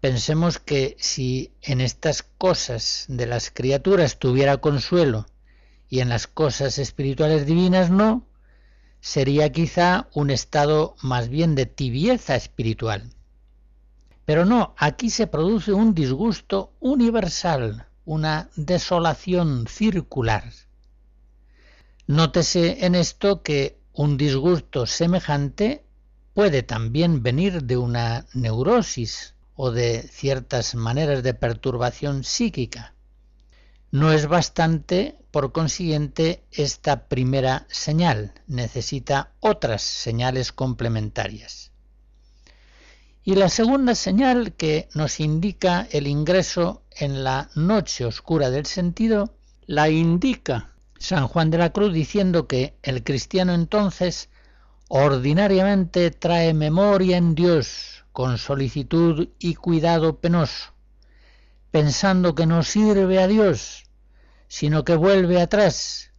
Pensemos 0.00 0.58
que 0.58 0.96
si 0.98 1.52
en 1.60 1.82
estas 1.82 2.22
cosas 2.22 3.04
de 3.08 3.26
las 3.26 3.50
criaturas 3.50 4.18
tuviera 4.18 4.56
consuelo 4.56 5.26
y 5.90 6.00
en 6.00 6.08
las 6.08 6.26
cosas 6.26 6.78
espirituales 6.78 7.44
divinas 7.44 7.90
no, 7.90 8.26
sería 9.00 9.52
quizá 9.52 10.08
un 10.14 10.30
estado 10.30 10.96
más 11.02 11.28
bien 11.28 11.54
de 11.54 11.66
tibieza 11.66 12.34
espiritual. 12.34 13.12
Pero 14.24 14.46
no, 14.46 14.74
aquí 14.78 15.10
se 15.10 15.26
produce 15.26 15.74
un 15.74 15.94
disgusto 15.94 16.72
universal, 16.80 17.86
una 18.06 18.48
desolación 18.56 19.66
circular. 19.68 20.50
Nótese 22.06 22.86
en 22.86 22.94
esto 22.94 23.42
que 23.42 23.78
un 23.92 24.16
disgusto 24.16 24.86
semejante 24.86 25.84
puede 26.32 26.62
también 26.62 27.22
venir 27.22 27.64
de 27.64 27.76
una 27.76 28.24
neurosis 28.32 29.34
o 29.62 29.70
de 29.72 30.08
ciertas 30.08 30.74
maneras 30.74 31.22
de 31.22 31.34
perturbación 31.34 32.24
psíquica. 32.24 32.94
No 33.90 34.10
es 34.10 34.26
bastante, 34.26 35.18
por 35.30 35.52
consiguiente, 35.52 36.42
esta 36.50 37.08
primera 37.08 37.66
señal, 37.68 38.32
necesita 38.46 39.32
otras 39.38 39.82
señales 39.82 40.52
complementarias. 40.52 41.72
Y 43.22 43.34
la 43.34 43.50
segunda 43.50 43.94
señal 43.94 44.54
que 44.54 44.88
nos 44.94 45.20
indica 45.20 45.86
el 45.90 46.06
ingreso 46.06 46.82
en 46.92 47.22
la 47.22 47.50
noche 47.54 48.06
oscura 48.06 48.48
del 48.48 48.64
sentido, 48.64 49.34
la 49.66 49.90
indica 49.90 50.72
San 50.98 51.28
Juan 51.28 51.50
de 51.50 51.58
la 51.58 51.70
Cruz 51.70 51.92
diciendo 51.92 52.46
que 52.46 52.78
el 52.82 53.04
cristiano 53.04 53.52
entonces 53.52 54.30
ordinariamente 54.88 56.10
trae 56.10 56.54
memoria 56.54 57.18
en 57.18 57.34
Dios 57.34 57.99
con 58.12 58.38
solicitud 58.38 59.28
y 59.38 59.54
cuidado 59.54 60.20
penoso, 60.20 60.72
pensando 61.70 62.34
que 62.34 62.46
no 62.46 62.62
sirve 62.62 63.22
a 63.22 63.26
Dios, 63.26 63.84
sino 64.48 64.84
que 64.84 64.96
vuelve 64.96 65.40
atrás, 65.40 66.12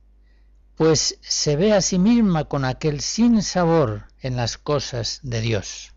pues 0.76 1.18
se 1.22 1.56
ve 1.56 1.74
a 1.74 1.82
sí 1.82 2.00
misma 2.00 2.46
con 2.46 2.66
aquel 2.66 3.02
sin 3.02 3.44
sabor 3.44 4.08
en 4.22 4.36
las 4.36 4.58
cosas 4.58 5.20
de 5.24 5.42
Dios. 5.42 5.94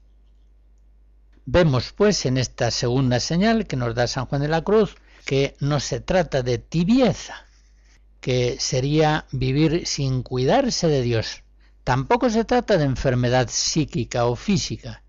Vemos 1.46 1.92
pues 1.92 2.26
en 2.26 2.38
esta 2.38 2.70
segunda 2.70 3.20
señal 3.20 3.66
que 3.66 3.76
nos 3.76 3.94
da 3.94 4.06
San 4.06 4.26
Juan 4.26 4.40
de 4.40 4.48
la 4.48 4.62
Cruz 4.62 4.96
que 5.24 5.56
no 5.60 5.80
se 5.80 6.00
trata 6.00 6.42
de 6.42 6.58
tibieza, 6.58 7.46
que 8.20 8.56
sería 8.58 9.26
vivir 9.30 9.86
sin 9.86 10.22
cuidarse 10.22 10.88
de 10.88 11.02
Dios, 11.02 11.44
Tampoco 11.84 12.30
se 12.30 12.46
trata 12.46 12.78
de 12.78 12.84
enfermedad 12.84 13.48
psíquica 13.50 14.24
o 14.24 14.36
física, 14.36 15.02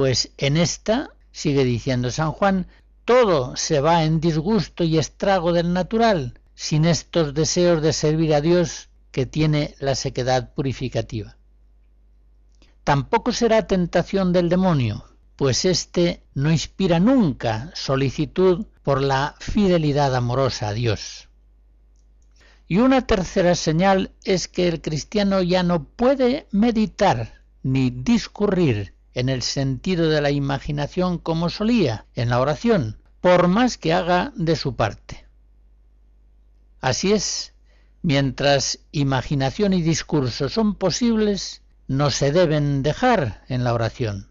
pues 0.00 0.30
en 0.38 0.56
esta, 0.56 1.10
sigue 1.30 1.62
diciendo 1.62 2.10
San 2.10 2.32
Juan, 2.32 2.68
todo 3.04 3.54
se 3.56 3.82
va 3.82 4.02
en 4.04 4.18
disgusto 4.18 4.82
y 4.82 4.96
estrago 4.96 5.52
del 5.52 5.74
natural, 5.74 6.40
sin 6.54 6.86
estos 6.86 7.34
deseos 7.34 7.82
de 7.82 7.92
servir 7.92 8.32
a 8.32 8.40
Dios 8.40 8.88
que 9.10 9.26
tiene 9.26 9.74
la 9.78 9.94
sequedad 9.94 10.54
purificativa. 10.54 11.36
Tampoco 12.82 13.30
será 13.32 13.66
tentación 13.66 14.32
del 14.32 14.48
demonio, 14.48 15.04
pues 15.36 15.66
éste 15.66 16.22
no 16.32 16.50
inspira 16.50 16.98
nunca 16.98 17.70
solicitud 17.74 18.64
por 18.82 19.02
la 19.02 19.34
fidelidad 19.38 20.16
amorosa 20.16 20.68
a 20.68 20.72
Dios. 20.72 21.28
Y 22.66 22.78
una 22.78 23.06
tercera 23.06 23.54
señal 23.54 24.12
es 24.24 24.48
que 24.48 24.66
el 24.66 24.80
cristiano 24.80 25.42
ya 25.42 25.62
no 25.62 25.84
puede 25.84 26.46
meditar 26.52 27.42
ni 27.62 27.90
discurrir 27.90 28.94
en 29.14 29.28
el 29.28 29.42
sentido 29.42 30.08
de 30.08 30.20
la 30.20 30.30
imaginación 30.30 31.18
como 31.18 31.50
solía 31.50 32.06
en 32.14 32.28
la 32.28 32.40
oración, 32.40 32.98
por 33.20 33.48
más 33.48 33.76
que 33.76 33.92
haga 33.92 34.32
de 34.36 34.56
su 34.56 34.76
parte. 34.76 35.26
Así 36.80 37.12
es, 37.12 37.52
mientras 38.02 38.78
imaginación 38.92 39.72
y 39.72 39.82
discurso 39.82 40.48
son 40.48 40.74
posibles, 40.74 41.62
no 41.86 42.10
se 42.10 42.32
deben 42.32 42.82
dejar 42.82 43.44
en 43.48 43.64
la 43.64 43.74
oración. 43.74 44.30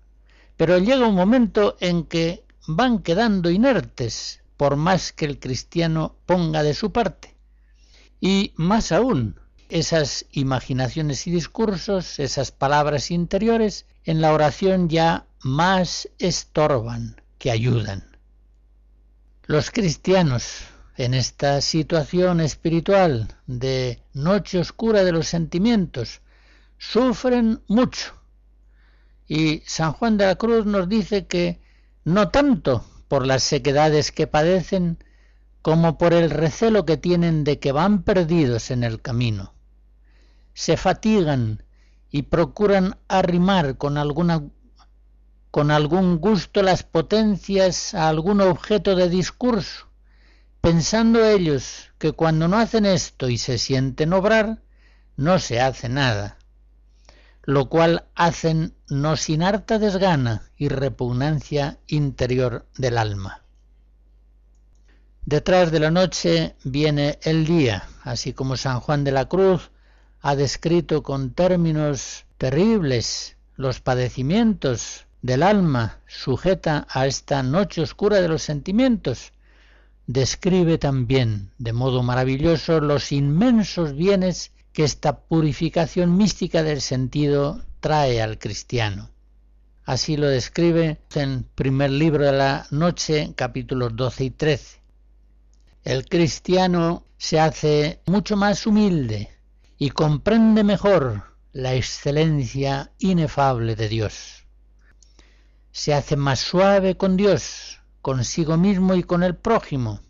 Pero 0.57 0.77
llega 0.77 1.07
un 1.07 1.15
momento 1.15 1.77
en 1.79 2.05
que 2.05 2.43
van 2.67 2.99
quedando 2.99 3.49
inertes, 3.49 4.41
por 4.57 4.75
más 4.75 5.11
que 5.11 5.25
el 5.25 5.39
cristiano 5.39 6.15
ponga 6.25 6.63
de 6.63 6.73
su 6.73 6.91
parte. 6.91 7.35
Y 8.19 8.53
más 8.55 8.91
aún, 8.91 9.39
esas 9.69 10.25
imaginaciones 10.31 11.27
y 11.27 11.31
discursos, 11.31 12.19
esas 12.19 12.51
palabras 12.51 13.11
interiores, 13.11 13.85
en 14.03 14.19
la 14.19 14.33
oración 14.33 14.89
ya 14.89 15.27
más 15.41 16.09
estorban 16.17 17.21
que 17.37 17.51
ayudan. 17.51 18.17
Los 19.45 19.71
cristianos, 19.71 20.61
en 20.97 21.13
esta 21.13 21.61
situación 21.61 22.41
espiritual 22.41 23.35
de 23.47 24.01
noche 24.13 24.59
oscura 24.59 25.03
de 25.03 25.11
los 25.11 25.27
sentimientos, 25.27 26.21
sufren 26.77 27.61
mucho. 27.67 28.13
Y 29.27 29.61
San 29.65 29.93
Juan 29.93 30.17
de 30.17 30.25
la 30.25 30.35
Cruz 30.35 30.65
nos 30.65 30.89
dice 30.89 31.27
que 31.27 31.59
no 32.03 32.29
tanto 32.29 32.83
por 33.07 33.25
las 33.25 33.43
sequedades 33.43 34.11
que 34.11 34.27
padecen, 34.27 34.97
como 35.61 35.97
por 35.97 36.13
el 36.13 36.29
recelo 36.31 36.85
que 36.85 36.97
tienen 36.97 37.43
de 37.43 37.59
que 37.59 37.71
van 37.71 38.03
perdidos 38.03 38.71
en 38.71 38.83
el 38.83 39.01
camino. 39.01 39.53
Se 40.59 40.75
fatigan 40.75 41.63
y 42.11 42.23
procuran 42.23 42.97
arrimar 43.07 43.77
con 43.77 43.97
alguna 43.97 44.43
con 45.51 45.71
algún 45.71 46.17
gusto 46.17 46.61
las 46.63 46.83
potencias 46.83 47.93
a 47.93 48.09
algún 48.09 48.41
objeto 48.41 48.93
de 48.97 49.07
discurso, 49.07 49.87
pensando 50.59 51.23
ellos 51.23 51.91
que 51.97 52.11
cuando 52.11 52.49
no 52.49 52.57
hacen 52.57 52.85
esto 52.85 53.29
y 53.29 53.37
se 53.37 53.57
sienten 53.57 54.11
obrar, 54.11 54.61
no 55.15 55.39
se 55.39 55.61
hace 55.61 55.87
nada, 55.87 56.37
lo 57.43 57.69
cual 57.69 58.09
hacen 58.13 58.75
no 58.89 59.15
sin 59.15 59.43
harta 59.43 59.79
desgana 59.79 60.51
y 60.57 60.67
repugnancia 60.67 61.79
interior 61.87 62.67
del 62.77 62.97
alma. 62.97 63.45
Detrás 65.23 65.71
de 65.71 65.79
la 65.79 65.89
noche 65.89 66.57
viene 66.65 67.17
el 67.21 67.45
día, 67.45 67.87
así 68.03 68.33
como 68.33 68.57
San 68.57 68.81
Juan 68.81 69.05
de 69.05 69.13
la 69.13 69.29
Cruz 69.29 69.71
ha 70.21 70.35
descrito 70.35 71.03
con 71.03 71.31
términos 71.31 72.25
terribles 72.37 73.35
los 73.55 73.79
padecimientos 73.79 75.05
del 75.21 75.43
alma 75.43 75.99
sujeta 76.07 76.87
a 76.89 77.07
esta 77.07 77.43
noche 77.43 77.81
oscura 77.81 78.21
de 78.21 78.27
los 78.27 78.41
sentimientos, 78.41 79.31
describe 80.07 80.77
también 80.77 81.51
de 81.57 81.73
modo 81.73 82.03
maravilloso 82.03 82.79
los 82.79 83.11
inmensos 83.11 83.95
bienes 83.95 84.51
que 84.73 84.83
esta 84.83 85.19
purificación 85.19 86.15
mística 86.15 86.63
del 86.63 86.81
sentido 86.81 87.61
trae 87.79 88.21
al 88.21 88.39
cristiano. 88.39 89.09
Así 89.85 90.17
lo 90.17 90.27
describe 90.27 90.99
en 91.15 91.45
primer 91.55 91.91
libro 91.91 92.25
de 92.25 92.33
la 92.33 92.67
noche, 92.71 93.33
capítulos 93.35 93.95
12 93.95 94.23
y 94.23 94.29
13 94.29 94.79
el 95.83 96.05
cristiano 96.07 97.03
se 97.17 97.39
hace 97.39 97.99
mucho 98.05 98.35
más 98.35 98.67
humilde 98.67 99.29
y 99.81 99.91
comprende 99.91 100.65
mejor 100.65 101.23
la 101.53 101.73
excelencia 101.73 102.91
inefable 102.99 103.77
de 103.77 103.87
Dios. 103.87 104.45
Se 105.71 105.93
hace 105.93 106.17
más 106.17 106.41
suave 106.41 106.97
con 106.97 107.15
Dios, 107.15 107.79
consigo 108.01 108.57
mismo 108.57 108.93
y 108.95 109.03
con 109.03 109.23
el 109.23 109.37
prójimo. 109.37 110.01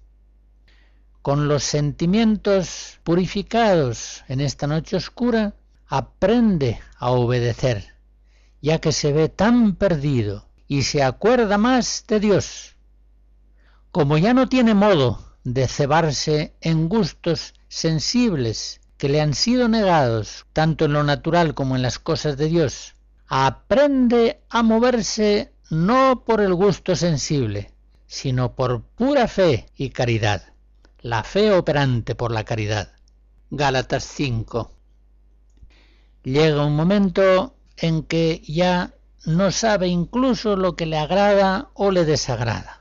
Con 1.22 1.48
los 1.48 1.64
sentimientos 1.64 3.00
purificados 3.04 4.24
en 4.28 4.42
esta 4.42 4.66
noche 4.66 4.98
oscura, 4.98 5.54
aprende 5.86 6.80
a 6.98 7.12
obedecer, 7.12 7.94
ya 8.62 8.80
que 8.80 8.92
se 8.92 9.14
ve 9.14 9.30
tan 9.30 9.76
perdido 9.76 10.50
y 10.68 10.82
se 10.82 11.04
acuerda 11.04 11.60
más 11.60 12.06
de 12.08 12.20
Dios. 12.20 12.76
Como 13.92 14.18
ya 14.18 14.34
no 14.34 14.50
tiene 14.50 14.74
modo 14.74 15.24
de 15.44 15.68
cebarse 15.68 16.56
en 16.60 16.90
gustos 16.90 17.54
sensibles 17.68 18.79
que 19.00 19.08
le 19.08 19.22
han 19.22 19.34
sido 19.34 19.70
negados, 19.70 20.46
tanto 20.52 20.84
en 20.84 20.92
lo 20.92 21.06
natural 21.06 21.56
como 21.56 21.78
en 21.78 21.82
las 21.82 22.00
cosas 22.00 22.36
de 22.36 22.48
Dios. 22.48 22.96
Aprende 23.28 24.42
a 24.50 24.62
moverse 24.62 25.54
no 25.70 26.26
por 26.26 26.42
el 26.42 26.54
gusto 26.54 26.98
sensible, 26.98 27.72
sino 28.08 28.56
por 28.56 28.84
pura 28.84 29.30
fe 29.30 29.68
y 29.78 29.92
caridad, 29.92 30.52
la 31.00 31.24
fe 31.24 31.54
operante 31.54 32.14
por 32.14 32.32
la 32.32 32.44
caridad. 32.44 32.92
Gálatas 33.52 34.04
5. 34.04 34.70
Llega 36.24 36.66
un 36.66 36.76
momento 36.76 37.56
en 37.78 38.04
que 38.04 38.42
ya 38.46 38.94
no 39.26 39.52
sabe 39.52 39.88
incluso 39.88 40.58
lo 40.58 40.76
que 40.76 40.86
le 40.86 40.98
agrada 40.98 41.70
o 41.74 41.92
le 41.92 42.04
desagrada. 42.04 42.79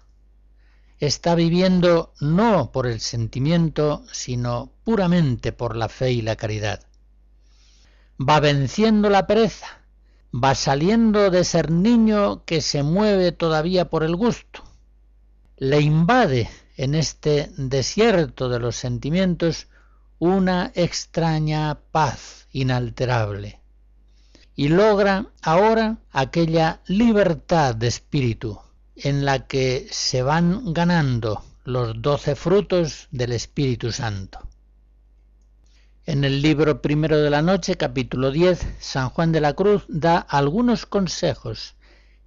Está 1.01 1.37
viviendo 1.37 2.13
no 2.21 2.73
por 2.73 2.89
el 2.89 2.99
sentimiento, 2.99 4.05
sino 4.13 4.73
puramente 4.83 5.53
por 5.53 5.77
la 5.77 5.89
fe 5.89 6.11
y 6.11 6.23
la 6.23 6.35
caridad. 6.35 6.83
Va 8.21 8.41
venciendo 8.41 9.09
la 9.09 9.29
pereza, 9.29 9.85
va 10.35 10.57
saliendo 10.57 11.31
de 11.31 11.45
ser 11.45 11.71
niño 11.71 12.45
que 12.45 12.61
se 12.61 12.83
mueve 12.83 13.31
todavía 13.31 13.89
por 13.89 14.03
el 14.03 14.17
gusto. 14.17 14.65
Le 15.57 15.81
invade 15.81 16.51
en 16.77 16.97
este 16.97 17.53
desierto 17.57 18.49
de 18.49 18.59
los 18.59 18.75
sentimientos 18.75 19.69
una 20.19 20.73
extraña 20.75 21.79
paz 21.93 22.49
inalterable 22.51 23.61
y 24.57 24.69
logra 24.69 25.27
ahora 25.43 25.99
aquella 26.11 26.81
libertad 26.87 27.77
de 27.77 27.87
espíritu 27.87 28.59
en 29.03 29.25
la 29.25 29.47
que 29.47 29.87
se 29.91 30.23
van 30.23 30.73
ganando 30.73 31.43
los 31.65 32.01
doce 32.01 32.35
frutos 32.35 33.09
del 33.11 33.33
Espíritu 33.33 33.93
Santo. 33.93 34.41
En 36.07 36.25
el 36.25 36.41
libro 36.41 36.81
primero 36.81 37.19
de 37.19 37.31
la 37.31 37.43
noche, 37.43 37.77
capítulo 37.77 38.31
10, 38.31 38.67
San 38.81 39.11
Juan 39.11 39.31
de 39.31 39.41
la 39.41 39.53
Cruz 39.53 39.85
da 39.89 40.19
algunos 40.19 40.87
consejos 40.87 41.77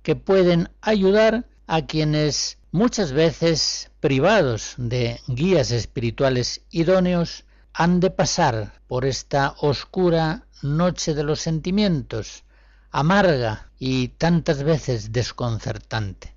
que 0.04 0.16
pueden 0.16 0.70
ayudar 0.82 1.46
a 1.68 1.86
quienes 1.88 2.60
muchas 2.72 3.12
veces 3.12 3.92
privados 4.00 4.76
de 4.78 5.20
guías 5.28 5.72
espirituales 5.72 6.62
idóneos 6.70 7.46
han 7.74 8.00
de 8.00 8.12
pasar 8.12 8.82
por 8.88 9.06
esta 9.06 9.56
oscura 9.62 10.46
noche 10.62 11.14
de 11.14 11.24
los 11.24 11.40
sentimientos, 11.40 12.44
amarga 12.92 13.72
y 13.80 14.10
tantas 14.10 14.64
veces 14.64 15.12
desconcertante. 15.12 16.36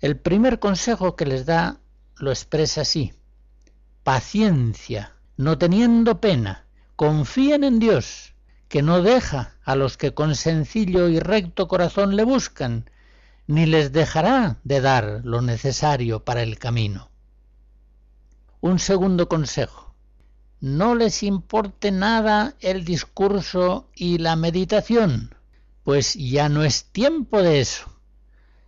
El 0.00 0.16
primer 0.16 0.58
consejo 0.58 1.14
que 1.14 1.26
les 1.26 1.44
da 1.44 1.78
lo 2.16 2.30
expresa 2.30 2.82
así. 2.82 3.12
Paciencia, 4.02 5.14
no 5.36 5.58
teniendo 5.58 6.20
pena, 6.20 6.64
confíen 6.96 7.64
en 7.64 7.78
Dios, 7.78 8.34
que 8.68 8.82
no 8.82 9.02
deja 9.02 9.56
a 9.62 9.76
los 9.76 9.96
que 9.96 10.14
con 10.14 10.34
sencillo 10.36 11.08
y 11.08 11.18
recto 11.18 11.68
corazón 11.68 12.16
le 12.16 12.24
buscan, 12.24 12.88
ni 13.46 13.66
les 13.66 13.92
dejará 13.92 14.58
de 14.64 14.80
dar 14.80 15.20
lo 15.24 15.42
necesario 15.42 16.24
para 16.24 16.42
el 16.42 16.58
camino. 16.58 17.10
Un 18.60 18.78
segundo 18.78 19.28
consejo 19.28 19.90
no 20.60 20.94
les 20.94 21.22
importe 21.22 21.90
nada 21.90 22.54
el 22.60 22.84
discurso 22.84 23.88
y 23.94 24.18
la 24.18 24.36
meditación, 24.36 25.34
pues 25.84 26.14
ya 26.14 26.48
no 26.48 26.64
es 26.64 26.84
tiempo 26.84 27.42
de 27.42 27.60
eso, 27.60 27.89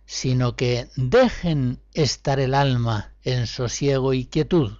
sino 0.05 0.55
que 0.55 0.89
dejen 0.95 1.79
estar 1.93 2.39
el 2.39 2.53
alma 2.53 3.13
en 3.23 3.47
sosiego 3.47 4.13
y 4.13 4.25
quietud, 4.25 4.73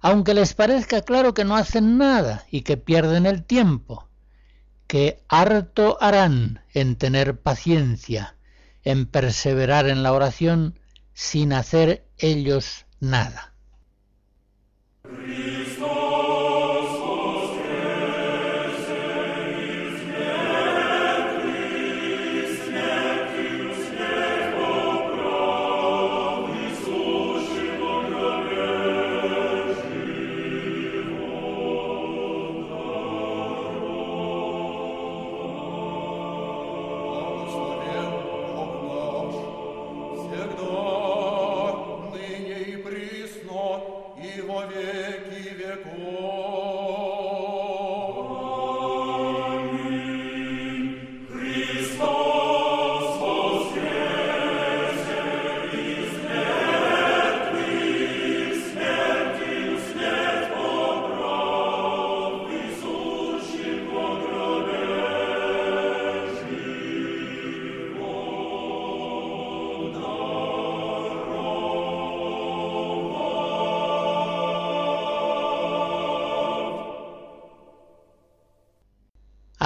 aunque 0.00 0.34
les 0.34 0.54
parezca 0.54 1.02
claro 1.02 1.34
que 1.34 1.44
no 1.44 1.56
hacen 1.56 1.96
nada 1.96 2.44
y 2.50 2.62
que 2.62 2.76
pierden 2.76 3.26
el 3.26 3.44
tiempo, 3.44 4.08
que 4.86 5.22
harto 5.28 5.96
harán 6.00 6.60
en 6.74 6.96
tener 6.96 7.40
paciencia, 7.40 8.36
en 8.82 9.06
perseverar 9.06 9.88
en 9.88 10.02
la 10.02 10.12
oración 10.12 10.78
sin 11.14 11.52
hacer 11.52 12.06
ellos 12.18 12.86
nada. 13.00 13.54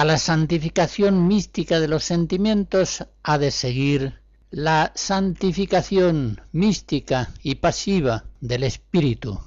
La 0.09 0.17
santificación 0.17 1.27
mística 1.27 1.79
de 1.79 1.87
los 1.87 2.03
sentimientos 2.03 3.05
ha 3.21 3.37
de 3.37 3.51
seguir 3.51 4.19
la 4.49 4.91
santificación 4.95 6.41
mística 6.51 7.31
y 7.43 7.53
pasiva 7.53 8.25
del 8.41 8.63
espíritu, 8.63 9.39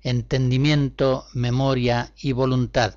entendimiento, 0.00 1.26
memoria 1.34 2.14
y 2.16 2.32
voluntad. 2.32 2.94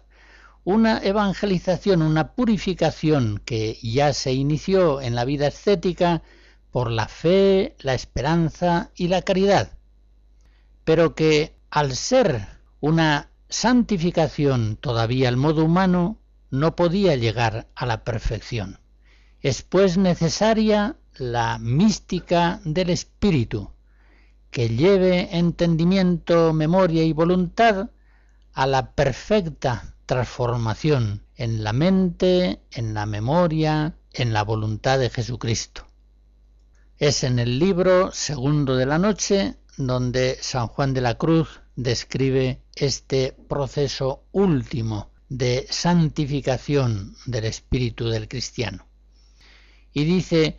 Una 0.64 1.00
evangelización, 1.00 2.04
una 2.04 2.36
purificación 2.36 3.42
que 3.44 3.78
ya 3.84 4.14
se 4.14 4.32
inició 4.32 5.02
en 5.02 5.14
la 5.14 5.26
vida 5.26 5.48
ascética 5.48 6.22
por 6.72 6.90
la 6.90 7.10
fe, 7.10 7.76
la 7.80 7.96
esperanza 7.96 8.92
y 8.96 9.10
la 9.10 9.24
caridad, 9.24 9.74
pero 10.86 11.16
que 11.16 11.54
al 11.70 11.98
ser 11.98 12.48
una 12.80 13.30
santificación 13.50 14.78
todavía 14.78 15.28
al 15.28 15.36
modo 15.36 15.66
humano, 15.66 16.19
no 16.50 16.76
podía 16.76 17.16
llegar 17.16 17.68
a 17.76 17.86
la 17.86 18.04
perfección. 18.04 18.80
Es 19.42 19.62
pues 19.62 19.98
necesaria 19.98 20.98
la 21.16 21.60
mística 21.60 22.60
del 22.64 22.90
espíritu, 22.90 23.72
que 24.52 24.70
lleve 24.70 25.38
entendimiento, 25.38 26.54
memoria 26.54 27.04
y 27.04 27.14
voluntad 27.14 27.90
a 28.54 28.68
la 28.68 28.94
perfecta 28.94 29.96
transformación 30.06 31.24
en 31.36 31.64
la 31.64 31.72
mente, 31.72 32.62
en 32.72 32.94
la 32.94 33.06
memoria, 33.06 33.96
en 34.12 34.34
la 34.34 34.44
voluntad 34.44 34.98
de 35.00 35.10
Jesucristo. 35.10 35.86
Es 36.98 37.24
en 37.24 37.40
el 37.40 37.60
libro 37.60 38.12
segundo 38.12 38.76
de 38.76 38.86
la 38.86 38.98
noche 38.98 39.56
donde 39.78 40.38
San 40.42 40.68
Juan 40.68 40.94
de 40.94 41.02
la 41.02 41.16
Cruz 41.16 41.62
describe 41.76 42.62
este 42.76 43.38
proceso 43.48 44.24
último 44.32 45.12
de 45.30 45.68
santificación 45.70 47.16
del 47.26 47.46
espíritu 47.46 48.10
del 48.10 48.28
cristiano. 48.28 48.86
Y 49.94 50.04
dice, 50.04 50.58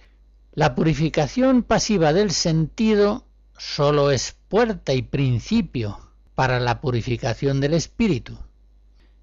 la 0.52 0.74
purificación 0.74 1.62
pasiva 1.62 2.12
del 2.12 2.30
sentido 2.30 3.26
sólo 3.58 4.10
es 4.10 4.36
puerta 4.48 4.94
y 4.94 5.02
principio 5.02 5.98
para 6.34 6.60
la 6.60 6.80
purificación 6.80 7.60
del 7.60 7.74
espíritu. 7.74 8.38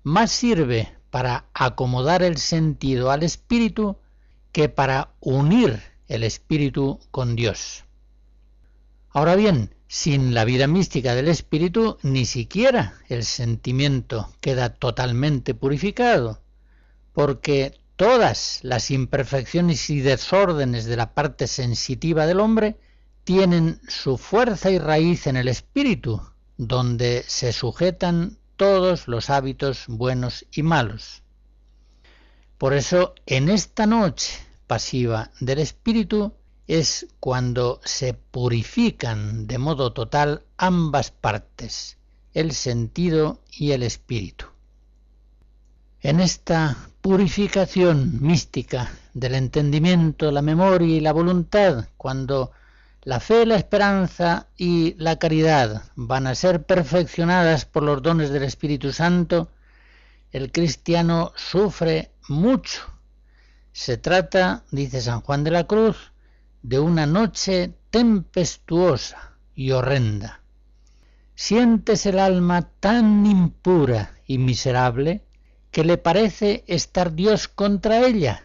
Más 0.03 0.31
sirve 0.31 0.93
para 1.09 1.45
acomodar 1.53 2.21
el 2.23 2.37
sentido 2.37 3.11
al 3.11 3.23
espíritu 3.23 3.97
que 4.51 4.69
para 4.69 5.13
unir 5.19 5.81
el 6.07 6.23
espíritu 6.23 6.99
con 7.11 7.35
Dios. 7.35 7.85
Ahora 9.09 9.35
bien, 9.35 9.73
sin 9.87 10.33
la 10.33 10.45
vida 10.45 10.67
mística 10.67 11.15
del 11.15 11.29
espíritu, 11.29 11.97
ni 12.03 12.25
siquiera 12.25 12.95
el 13.07 13.23
sentimiento 13.23 14.33
queda 14.41 14.69
totalmente 14.69 15.53
purificado, 15.53 16.41
porque 17.13 17.79
todas 17.95 18.59
las 18.63 18.91
imperfecciones 18.91 19.89
y 19.89 20.01
desórdenes 20.01 20.85
de 20.85 20.97
la 20.97 21.13
parte 21.13 21.47
sensitiva 21.47 22.25
del 22.25 22.39
hombre 22.39 22.77
tienen 23.23 23.81
su 23.87 24.17
fuerza 24.17 24.69
y 24.71 24.79
raíz 24.79 25.27
en 25.27 25.35
el 25.35 25.47
espíritu, 25.47 26.21
donde 26.57 27.23
se 27.27 27.53
sujetan 27.53 28.37
todos 28.55 29.07
los 29.07 29.29
hábitos 29.29 29.85
buenos 29.87 30.45
y 30.51 30.63
malos. 30.63 31.23
Por 32.57 32.73
eso, 32.73 33.13
en 33.25 33.49
esta 33.49 33.85
noche 33.85 34.33
pasiva 34.65 35.31
del 35.39 35.59
espíritu, 35.59 36.33
es 36.67 37.07
cuando 37.19 37.79
se 37.83 38.13
purifican 38.13 39.47
de 39.47 39.57
modo 39.57 39.93
total 39.93 40.43
ambas 40.57 41.11
partes, 41.11 41.97
el 42.33 42.51
sentido 42.51 43.41
y 43.51 43.71
el 43.71 43.83
espíritu. 43.83 44.45
En 46.01 46.19
esta 46.19 46.89
purificación 47.01 48.21
mística 48.21 48.91
del 49.13 49.35
entendimiento, 49.35 50.31
la 50.31 50.41
memoria 50.41 50.97
y 50.97 50.99
la 50.99 51.13
voluntad, 51.13 51.87
cuando 51.97 52.51
la 53.03 53.21
fe, 53.21 53.45
la 53.45 53.55
esperanza 53.55 54.47
y 54.57 54.93
la 54.95 55.17
caridad 55.17 55.83
van 55.95 56.27
a 56.27 56.35
ser 56.35 56.65
perfeccionadas 56.65 57.63
por 57.63 57.83
los 57.83 58.01
dones 58.01 58.29
del 58.31 58.43
Espíritu 58.43 58.91
Santo, 58.91 59.49
el 60.31 60.51
cristiano 60.51 61.31
sufre 61.37 62.11
mucho. 62.27 62.81
Se 63.71 63.97
trata, 63.97 64.63
dice 64.71 65.01
San 65.01 65.21
Juan 65.21 65.45
de 65.45 65.51
la 65.51 65.65
Cruz, 65.65 66.11
de 66.67 66.79
una 66.79 67.05
noche 67.05 67.75
tempestuosa 67.91 69.37
y 69.55 69.71
horrenda. 69.71 70.41
Sientes 71.33 72.05
el 72.05 72.19
alma 72.19 72.73
tan 72.81 73.25
impura 73.25 74.19
y 74.25 74.37
miserable 74.37 75.23
que 75.71 75.85
le 75.85 75.97
parece 75.97 76.65
estar 76.67 77.13
Dios 77.13 77.47
contra 77.47 78.05
ella 78.05 78.43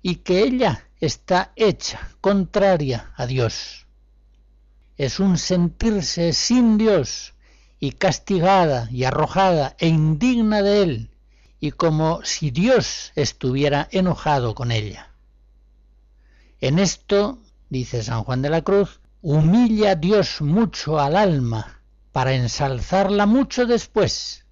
y 0.00 0.16
que 0.16 0.44
ella 0.44 0.88
está 0.98 1.52
hecha 1.56 2.08
contraria 2.22 3.12
a 3.16 3.26
Dios. 3.26 3.86
Es 4.96 5.20
un 5.20 5.36
sentirse 5.36 6.32
sin 6.32 6.78
Dios 6.78 7.34
y 7.78 7.92
castigada 7.92 8.88
y 8.90 9.04
arrojada 9.04 9.76
e 9.78 9.88
indigna 9.88 10.62
de 10.62 10.82
Él 10.82 11.10
y 11.60 11.72
como 11.72 12.24
si 12.24 12.50
Dios 12.50 13.12
estuviera 13.14 13.88
enojado 13.90 14.54
con 14.54 14.72
ella. 14.72 15.15
En 16.60 16.78
esto, 16.78 17.38
dice 17.68 18.02
San 18.02 18.24
Juan 18.24 18.40
de 18.40 18.48
la 18.48 18.62
Cruz, 18.62 19.00
humilla 19.20 19.94
Dios 19.94 20.40
mucho 20.40 20.98
al 20.98 21.16
alma 21.16 21.82
para 22.12 22.32
ensalzarla 22.32 23.26
mucho 23.26 23.66
después. 23.66 24.46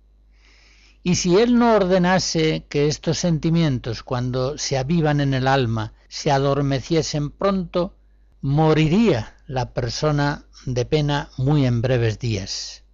Y 1.03 1.15
si 1.15 1.39
Él 1.39 1.59
no 1.59 1.75
ordenase 1.75 2.67
que 2.69 2.89
estos 2.89 3.19
sentimientos, 3.19 4.03
cuando 4.03 4.59
se 4.59 4.77
avivan 4.77 5.21
en 5.21 5.33
el 5.33 5.49
alma, 5.49 5.95
se 6.09 6.31
adormeciesen 6.31 7.31
pronto, 7.31 7.95
moriría 8.43 9.37
la 9.47 9.73
persona 9.73 10.45
de 10.67 10.85
pena 10.85 11.31
muy 11.39 11.65
en 11.65 11.81
breves 11.81 12.19
días. 12.19 12.85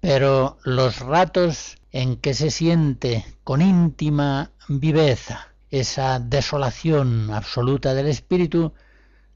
Pero 0.00 0.58
los 0.64 1.00
ratos 1.00 1.76
en 1.92 2.16
que 2.16 2.32
se 2.32 2.50
siente 2.50 3.24
con 3.44 3.60
íntima 3.60 4.52
viveza 4.68 5.55
esa 5.70 6.18
desolación 6.20 7.30
absoluta 7.32 7.94
del 7.94 8.06
espíritu, 8.06 8.72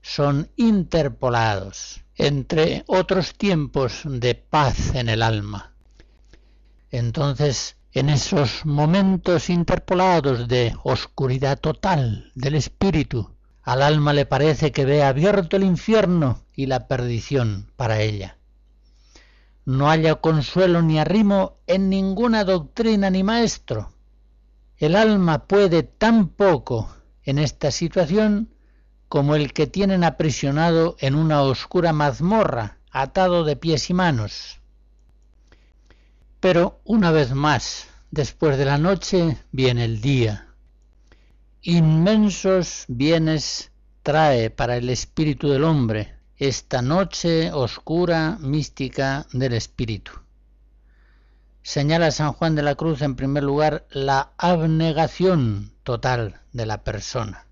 son 0.02 0.50
interpolados 0.56 2.02
entre 2.20 2.84
otros 2.86 3.34
tiempos 3.34 4.02
de 4.04 4.34
paz 4.34 4.94
en 4.94 5.08
el 5.08 5.22
alma. 5.22 5.72
Entonces, 6.90 7.76
en 7.92 8.10
esos 8.10 8.66
momentos 8.66 9.48
interpolados 9.48 10.46
de 10.46 10.76
oscuridad 10.82 11.58
total 11.58 12.30
del 12.34 12.56
espíritu, 12.56 13.34
al 13.62 13.82
alma 13.82 14.12
le 14.12 14.26
parece 14.26 14.70
que 14.70 14.84
ve 14.84 15.02
abierto 15.02 15.56
el 15.56 15.64
infierno 15.64 16.44
y 16.54 16.66
la 16.66 16.88
perdición 16.88 17.72
para 17.76 18.00
ella. 18.00 18.36
No 19.64 19.88
haya 19.88 20.16
consuelo 20.16 20.82
ni 20.82 20.98
arrimo 20.98 21.56
en 21.66 21.88
ninguna 21.88 22.44
doctrina 22.44 23.08
ni 23.08 23.22
maestro, 23.22 23.92
el 24.80 24.96
alma 24.96 25.44
puede 25.44 25.82
tan 25.82 26.28
poco 26.28 26.90
en 27.22 27.38
esta 27.38 27.70
situación 27.70 28.48
como 29.08 29.34
el 29.34 29.52
que 29.52 29.66
tienen 29.66 30.04
aprisionado 30.04 30.96
en 31.00 31.14
una 31.14 31.42
oscura 31.42 31.92
mazmorra, 31.92 32.78
atado 32.90 33.44
de 33.44 33.56
pies 33.56 33.90
y 33.90 33.94
manos. 33.94 34.60
Pero 36.40 36.80
una 36.84 37.10
vez 37.10 37.34
más, 37.34 37.88
después 38.10 38.56
de 38.56 38.64
la 38.64 38.78
noche 38.78 39.36
viene 39.52 39.84
el 39.84 40.00
día. 40.00 40.48
Inmensos 41.60 42.86
bienes 42.88 43.72
trae 44.02 44.48
para 44.48 44.78
el 44.78 44.88
espíritu 44.88 45.50
del 45.50 45.64
hombre 45.64 46.14
esta 46.38 46.80
noche 46.80 47.52
oscura 47.52 48.38
mística 48.40 49.26
del 49.34 49.52
espíritu 49.52 50.12
señala 51.62 52.10
San 52.10 52.32
Juan 52.32 52.54
de 52.54 52.62
la 52.62 52.74
Cruz 52.74 53.02
en 53.02 53.16
primer 53.16 53.42
lugar 53.42 53.86
la 53.90 54.32
abnegación 54.38 55.72
total 55.82 56.40
de 56.52 56.66
la 56.66 56.82
persona. 56.82 57.46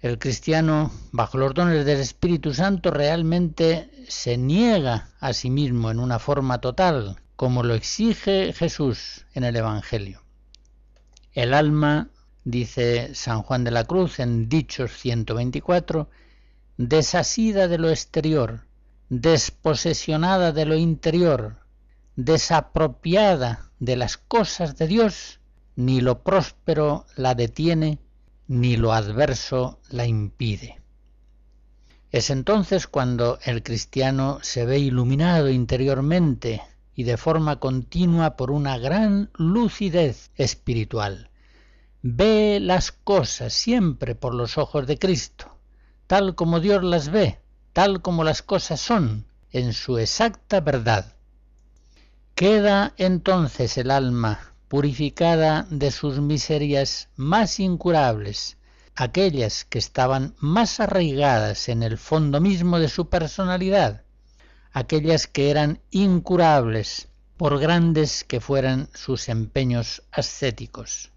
El 0.00 0.18
cristiano, 0.18 0.90
bajo 1.12 1.38
los 1.38 1.54
dones 1.54 1.86
del 1.86 1.98
Espíritu 2.00 2.52
Santo, 2.52 2.90
realmente 2.90 3.90
se 4.06 4.36
niega 4.36 5.08
a 5.18 5.32
sí 5.32 5.48
mismo 5.48 5.90
en 5.90 5.98
una 5.98 6.18
forma 6.18 6.60
total, 6.60 7.16
como 7.36 7.62
lo 7.62 7.74
exige 7.74 8.52
Jesús 8.52 9.24
en 9.32 9.44
el 9.44 9.56
Evangelio. 9.56 10.22
El 11.32 11.54
alma, 11.54 12.10
dice 12.44 13.14
San 13.14 13.42
Juan 13.42 13.64
de 13.64 13.70
la 13.70 13.84
Cruz 13.84 14.20
en 14.20 14.48
Dichos 14.48 14.92
124, 14.98 16.10
desasida 16.76 17.66
de 17.66 17.78
lo 17.78 17.88
exterior, 17.88 18.66
desposesionada 19.08 20.52
de 20.52 20.66
lo 20.66 20.76
interior, 20.76 21.63
desapropiada 22.16 23.70
de 23.78 23.96
las 23.96 24.16
cosas 24.16 24.76
de 24.76 24.86
Dios, 24.86 25.40
ni 25.76 26.00
lo 26.00 26.22
próspero 26.22 27.06
la 27.16 27.34
detiene, 27.34 27.98
ni 28.46 28.76
lo 28.76 28.92
adverso 28.92 29.80
la 29.90 30.06
impide. 30.06 30.80
Es 32.12 32.30
entonces 32.30 32.86
cuando 32.86 33.38
el 33.44 33.64
cristiano 33.64 34.38
se 34.42 34.64
ve 34.64 34.78
iluminado 34.78 35.50
interiormente 35.50 36.62
y 36.94 37.02
de 37.02 37.16
forma 37.16 37.58
continua 37.58 38.36
por 38.36 38.52
una 38.52 38.78
gran 38.78 39.30
lucidez 39.34 40.30
espiritual. 40.36 41.30
Ve 42.02 42.60
las 42.60 42.92
cosas 42.92 43.52
siempre 43.52 44.14
por 44.14 44.34
los 44.34 44.58
ojos 44.58 44.86
de 44.86 44.98
Cristo, 44.98 45.58
tal 46.06 46.36
como 46.36 46.60
Dios 46.60 46.84
las 46.84 47.08
ve, 47.08 47.40
tal 47.72 48.00
como 48.00 48.22
las 48.22 48.42
cosas 48.42 48.80
son, 48.80 49.26
en 49.50 49.72
su 49.72 49.98
exacta 49.98 50.60
verdad. 50.60 51.13
Queda 52.34 52.94
entonces 52.96 53.78
el 53.78 53.92
alma 53.92 54.54
purificada 54.66 55.68
de 55.70 55.92
sus 55.92 56.18
miserias 56.18 57.08
más 57.14 57.60
incurables, 57.60 58.56
aquellas 58.96 59.64
que 59.64 59.78
estaban 59.78 60.34
más 60.38 60.80
arraigadas 60.80 61.68
en 61.68 61.84
el 61.84 61.96
fondo 61.96 62.40
mismo 62.40 62.80
de 62.80 62.88
su 62.88 63.08
personalidad, 63.08 64.02
aquellas 64.72 65.28
que 65.28 65.48
eran 65.48 65.78
incurables 65.92 67.06
por 67.36 67.60
grandes 67.60 68.24
que 68.24 68.40
fueran 68.40 68.88
sus 68.94 69.28
empeños 69.28 70.02
ascéticos. 70.10 71.12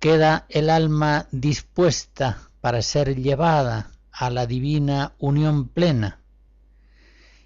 Queda 0.00 0.46
el 0.48 0.68
alma 0.68 1.28
dispuesta 1.30 2.48
para 2.60 2.82
ser 2.82 3.14
llevada 3.14 3.92
a 4.10 4.30
la 4.30 4.46
divina 4.46 5.14
unión 5.20 5.68
plena, 5.68 6.21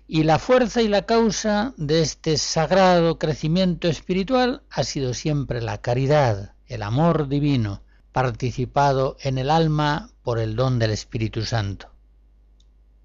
y 0.09 0.23
la 0.23 0.39
fuerza 0.39 0.83
y 0.83 0.89
la 0.89 1.03
causa 1.03 1.75
de 1.77 2.03
este 2.03 2.37
sagrado 2.37 3.19
crecimiento 3.19 3.89
espiritual 3.89 4.63
ha 4.71 4.85
sido 4.85 5.15
siempre 5.15 5.61
la 5.61 5.79
caridad, 5.79 6.55
el 6.69 6.83
amor 6.83 7.29
divino, 7.29 7.83
participado 8.13 9.17
en 9.21 9.39
el 9.39 9.51
alma 9.51 10.11
por 10.23 10.39
el 10.39 10.55
don 10.55 10.79
del 10.79 10.93
Espíritu 10.93 11.45
Santo. 11.45 11.91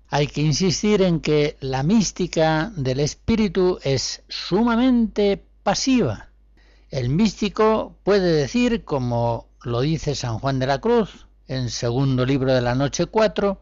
Hay 0.09 0.27
que 0.27 0.41
insistir 0.41 1.01
en 1.01 1.21
que 1.21 1.57
la 1.59 1.83
mística 1.83 2.71
del 2.75 2.99
Espíritu 2.99 3.79
es 3.81 4.23
sumamente 4.27 5.43
pasiva. 5.63 6.29
El 6.89 7.09
místico 7.09 7.95
puede 8.03 8.31
decir, 8.33 8.83
como 8.83 9.47
lo 9.63 9.81
dice 9.81 10.15
San 10.15 10.39
Juan 10.39 10.59
de 10.59 10.67
la 10.67 10.81
Cruz 10.81 11.27
en 11.47 11.69
segundo 11.69 12.25
libro 12.25 12.53
de 12.53 12.61
la 12.61 12.75
noche 12.75 13.05
4, 13.05 13.59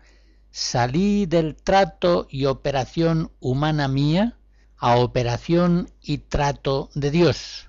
salí 0.51 1.25
del 1.25 1.55
trato 1.55 2.27
y 2.29 2.45
operación 2.45 3.31
humana 3.39 3.87
mía 3.87 4.37
a 4.77 4.97
operación 4.97 5.89
y 6.01 6.19
trato 6.19 6.89
de 6.95 7.11
Dios. 7.11 7.67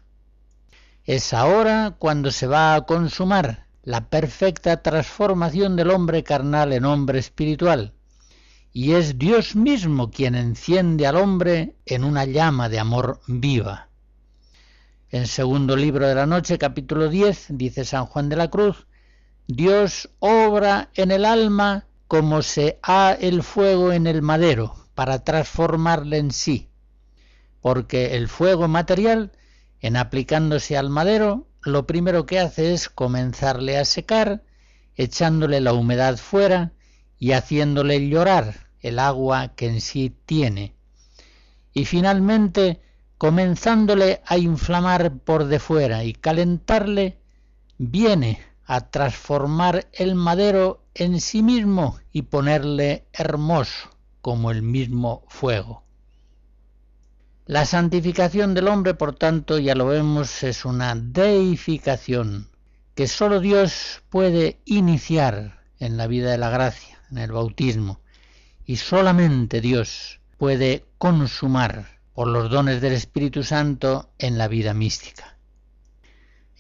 Es 1.05 1.33
ahora 1.35 1.97
cuando 1.99 2.31
se 2.31 2.47
va 2.47 2.75
a 2.75 2.87
consumar 2.87 3.67
la 3.83 4.09
perfecta 4.09 4.83
transformación 4.83 5.75
del 5.75 5.91
hombre 5.91 6.23
carnal 6.23 6.73
en 6.73 6.85
hombre 6.85 7.19
espiritual, 7.19 7.95
y 8.73 8.93
es 8.93 9.19
Dios 9.19 9.57
mismo 9.57 10.11
quien 10.11 10.35
enciende 10.35 11.07
al 11.07 11.17
hombre 11.17 11.75
en 11.87 12.05
una 12.05 12.25
llama 12.25 12.69
de 12.69 12.79
amor 12.79 13.21
viva. 13.27 13.89
En 15.09 15.27
segundo 15.27 15.75
libro 15.75 16.07
de 16.07 16.15
la 16.15 16.27
noche, 16.27 16.59
capítulo 16.59 17.09
10, 17.09 17.47
dice 17.51 17.85
San 17.85 18.07
Juan 18.07 18.29
de 18.29 18.37
la 18.37 18.49
Cruz, 18.49 18.87
Dios 19.49 20.09
obra 20.21 20.91
en 20.95 21.11
el 21.11 21.25
alma 21.25 21.89
como 22.11 22.43
se 22.43 22.81
ha 22.83 23.13
el 23.13 23.45
fuego 23.45 23.93
en 23.93 24.09
el 24.09 24.21
madero 24.21 24.75
para 24.97 25.23
transformarle 25.23 26.19
en 26.19 26.33
sí, 26.33 26.69
porque 27.61 28.17
el 28.17 28.27
fuego 28.27 28.67
material, 28.67 29.31
en 29.81 29.97
aplicándose 29.97 30.77
al 30.77 30.91
madero, 30.91 31.47
lo 31.63 31.87
primero 31.87 32.27
que 32.27 32.41
hace 32.41 32.75
es 32.75 32.89
comenzarle 32.89 33.79
a 33.79 33.85
secar, 33.85 34.43
echándole 34.97 35.61
la 35.61 35.73
humedad 35.73 36.17
fuera 36.17 36.73
y 37.17 37.31
haciéndole 37.31 38.09
llorar 38.09 38.67
el 38.81 38.99
agua 38.99 39.55
que 39.55 39.69
en 39.69 39.81
sí 39.81 40.13
tiene, 40.27 40.75
y 41.73 41.85
finalmente 41.85 42.81
comenzándole 43.19 44.21
a 44.27 44.37
inflamar 44.37 45.17
por 45.19 45.45
de 45.45 45.61
fuera 45.61 46.03
y 46.03 46.15
calentarle, 46.15 47.21
viene 47.79 48.41
a 48.65 48.91
transformar 48.91 49.87
el 49.93 50.17
madero 50.17 50.80
en 50.95 51.21
sí 51.21 51.43
mismo 51.43 51.99
y 52.13 52.23
ponerle 52.23 53.07
hermoso 53.13 53.91
como 54.21 54.51
el 54.51 54.63
mismo 54.63 55.25
fuego. 55.29 55.85
La 57.47 57.65
santificación 57.65 58.55
del 58.55 58.69
hombre, 58.69 58.95
por 58.95 59.17
tanto, 59.17 59.59
ya 59.59 59.75
lo 59.75 59.87
vemos, 59.87 60.43
es 60.43 60.65
una 60.65 60.95
deificación 60.95 62.49
que 62.95 63.09
sólo 63.09 63.41
Dios 63.41 64.03
puede 64.09 64.61
iniciar 64.65 65.61
en 65.79 65.97
la 65.97 66.07
vida 66.07 66.31
de 66.31 66.39
la 66.39 66.51
gracia, 66.51 66.99
en 67.11 67.19
el 67.19 67.33
bautismo, 67.33 68.01
y 68.65 68.77
solamente 68.77 69.61
Dios 69.61 70.21
puede 70.39 70.85
consumar 70.99 71.99
por 72.15 72.29
los 72.29 72.51
dones 72.51 72.81
del 72.81 72.93
Espíritu 72.93 73.43
Santo 73.43 74.13
en 74.19 74.39
la 74.39 74.47
vida 74.47 74.75
mística. 74.75 75.30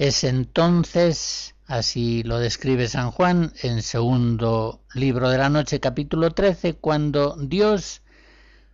Es 0.01 0.25
entonces, 0.25 1.55
así 1.67 2.23
lo 2.23 2.39
describe 2.39 2.89
San 2.89 3.11
Juan 3.11 3.53
en 3.63 3.83
segundo 3.83 4.81
libro 4.95 5.29
de 5.29 5.37
la 5.37 5.51
noche 5.51 5.79
capítulo 5.79 6.31
13, 6.31 6.77
cuando 6.77 7.37
Dios 7.39 8.01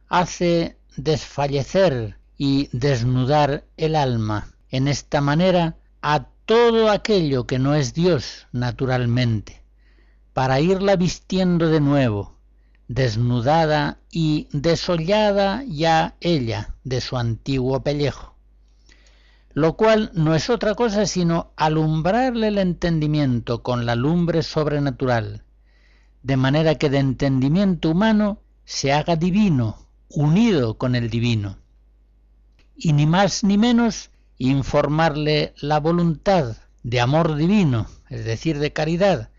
hace 0.06 0.76
desfallecer 0.96 2.16
y 2.38 2.68
desnudar 2.70 3.64
el 3.76 3.96
alma. 3.96 4.54
En 4.70 4.86
esta 4.86 5.20
manera 5.20 5.76
a 6.00 6.28
todo 6.44 6.90
aquello 6.92 7.44
que 7.44 7.58
no 7.58 7.74
es 7.74 7.92
Dios 7.92 8.46
naturalmente, 8.52 9.64
para 10.32 10.60
irla 10.60 10.94
vistiendo 10.94 11.70
de 11.70 11.80
nuevo, 11.80 12.38
desnudada 12.86 13.98
y 14.12 14.46
desollada 14.52 15.64
ya 15.66 16.14
ella 16.20 16.76
de 16.84 17.00
su 17.00 17.16
antiguo 17.16 17.82
pellejo, 17.82 18.35
lo 19.56 19.74
cual 19.74 20.10
no 20.12 20.34
es 20.34 20.50
otra 20.50 20.74
cosa 20.74 21.06
sino 21.06 21.54
alumbrarle 21.56 22.48
el 22.48 22.58
entendimiento 22.58 23.62
con 23.62 23.86
la 23.86 23.94
lumbre 23.94 24.42
sobrenatural, 24.42 25.44
de 26.22 26.36
manera 26.36 26.74
que 26.74 26.90
de 26.90 26.98
entendimiento 26.98 27.88
humano 27.88 28.42
se 28.66 28.92
haga 28.92 29.16
divino, 29.16 29.88
unido 30.10 30.76
con 30.76 30.94
el 30.94 31.08
divino, 31.08 31.56
y 32.76 32.92
ni 32.92 33.06
más 33.06 33.44
ni 33.44 33.56
menos 33.56 34.10
informarle 34.36 35.54
la 35.62 35.80
voluntad 35.80 36.58
de 36.82 37.00
amor 37.00 37.34
divino, 37.34 37.86
es 38.10 38.26
decir, 38.26 38.58
de 38.58 38.74
caridad, 38.74 39.30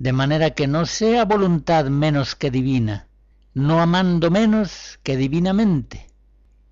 de 0.00 0.12
manera 0.12 0.50
que 0.50 0.66
no 0.66 0.84
sea 0.84 1.24
voluntad 1.24 1.84
menos 1.84 2.34
que 2.34 2.50
divina, 2.50 3.06
no 3.54 3.80
amando 3.80 4.32
menos 4.32 4.98
que 5.04 5.16
divinamente, 5.16 6.08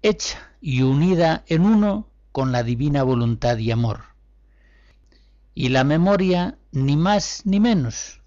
hecha 0.03 0.51
y 0.61 0.83
unida 0.83 1.45
en 1.47 1.65
uno 1.65 2.08
con 2.39 2.53
la 2.53 2.63
divina 2.63 3.03
voluntad 3.03 3.59
y 3.59 3.73
amor. 3.73 4.15
Y 5.57 5.71
la 5.71 5.83
memoria 5.83 6.57
ni 6.71 6.97
más 6.97 7.43
ni 7.45 7.59
menos, 7.59 8.21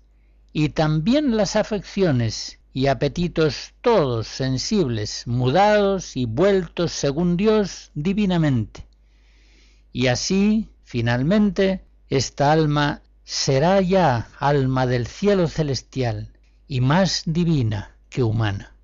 y 0.51 0.67
también 0.67 1.37
las 1.37 1.55
afecciones 1.55 2.59
y 2.73 2.87
apetitos 2.87 3.73
todos 3.79 4.27
sensibles, 4.27 5.25
mudados 5.27 6.17
y 6.17 6.25
vueltos 6.25 6.91
según 6.91 7.37
Dios 7.37 7.91
divinamente. 7.93 8.85
Y 9.93 10.07
así, 10.07 10.67
finalmente, 10.83 11.85
esta 12.09 12.51
alma 12.51 13.03
será 13.23 13.79
ya 13.79 14.27
alma 14.39 14.87
del 14.87 15.07
cielo 15.07 15.47
celestial 15.47 16.33
y 16.67 16.81
más 16.81 17.23
divina 17.25 17.95
que 18.09 18.23
humana. 18.23 18.75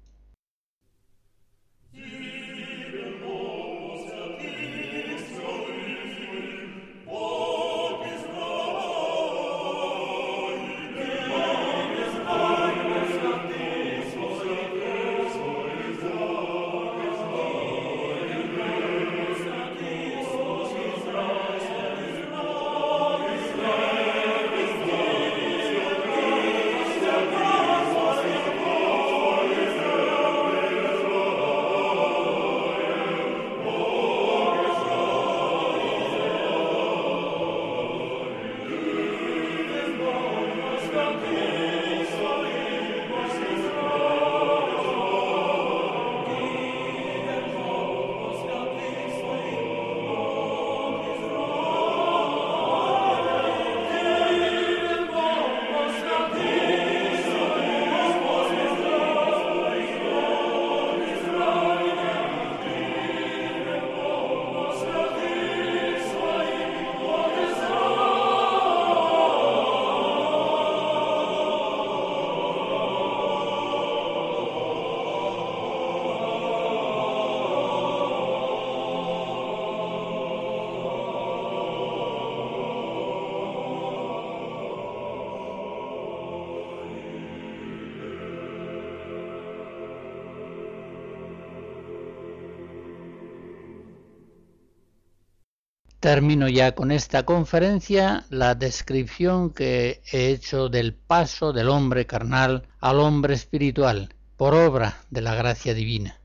Termino 96.07 96.47
ya 96.47 96.73
con 96.73 96.93
esta 96.93 97.25
conferencia 97.25 98.23
la 98.29 98.55
descripción 98.55 99.49
que 99.49 100.01
he 100.09 100.29
hecho 100.29 100.69
del 100.69 100.93
paso 100.93 101.51
del 101.51 101.67
hombre 101.67 102.05
carnal 102.05 102.65
al 102.79 103.01
hombre 103.01 103.33
espiritual 103.33 104.15
por 104.37 104.55
obra 104.55 105.03
de 105.09 105.19
la 105.19 105.35
gracia 105.35 105.73
divina. 105.73 106.21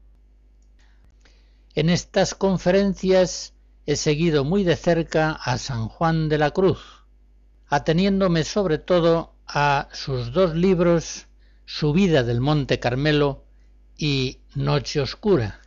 En 1.74 1.90
estas 1.90 2.36
conferencias 2.36 3.54
he 3.84 3.96
seguido 3.96 4.44
muy 4.44 4.62
de 4.62 4.76
cerca 4.76 5.32
a 5.32 5.58
San 5.58 5.88
Juan 5.88 6.28
de 6.28 6.38
la 6.38 6.52
Cruz, 6.52 6.78
ateniéndome 7.66 8.44
sobre 8.44 8.78
todo 8.78 9.34
a 9.48 9.88
sus 9.90 10.32
dos 10.32 10.54
libros, 10.54 11.26
Subida 11.64 12.22
del 12.22 12.40
Monte 12.40 12.78
Carmelo 12.78 13.46
y 13.98 14.42
Noche 14.54 15.00
Oscura, 15.00 15.60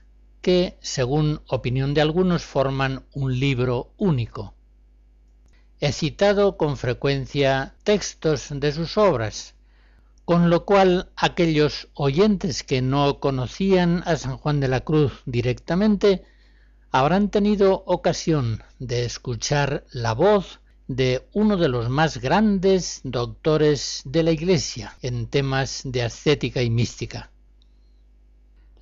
que, 0.46 0.78
según 0.80 1.42
opinión 1.48 1.96
de 1.96 2.02
algunos, 2.02 2.44
forman 2.44 3.04
un 3.14 3.40
libro 3.40 3.90
único. 3.98 4.54
He 5.80 5.92
citado 5.92 6.56
con 6.56 6.78
frecuencia 6.78 7.74
textos 7.84 8.50
de 8.52 8.72
sus 8.72 8.96
obras, 8.96 9.56
con 10.24 10.52
lo 10.52 10.64
cual 10.64 11.10
aquellos 11.16 11.88
oyentes 11.96 12.62
que 12.62 12.84
no 12.84 13.20
conocían 13.20 14.04
a 14.06 14.18
San 14.18 14.38
Juan 14.38 14.60
de 14.60 14.68
la 14.68 14.82
Cruz 14.82 15.24
directamente 15.26 16.24
habrán 16.92 17.32
tenido 17.32 17.84
ocasión 17.88 18.62
de 18.78 19.04
escuchar 19.04 19.84
la 19.92 20.14
voz 20.14 20.60
de 20.88 21.28
uno 21.34 21.58
de 21.58 21.70
los 21.70 21.90
más 21.90 22.20
grandes 22.20 23.02
doctores 23.04 24.04
de 24.06 24.22
la 24.22 24.30
Iglesia 24.30 24.96
en 25.02 25.26
temas 25.26 25.82
de 25.86 26.04
ascética 26.04 26.62
y 26.62 26.70
mística. 26.70 27.32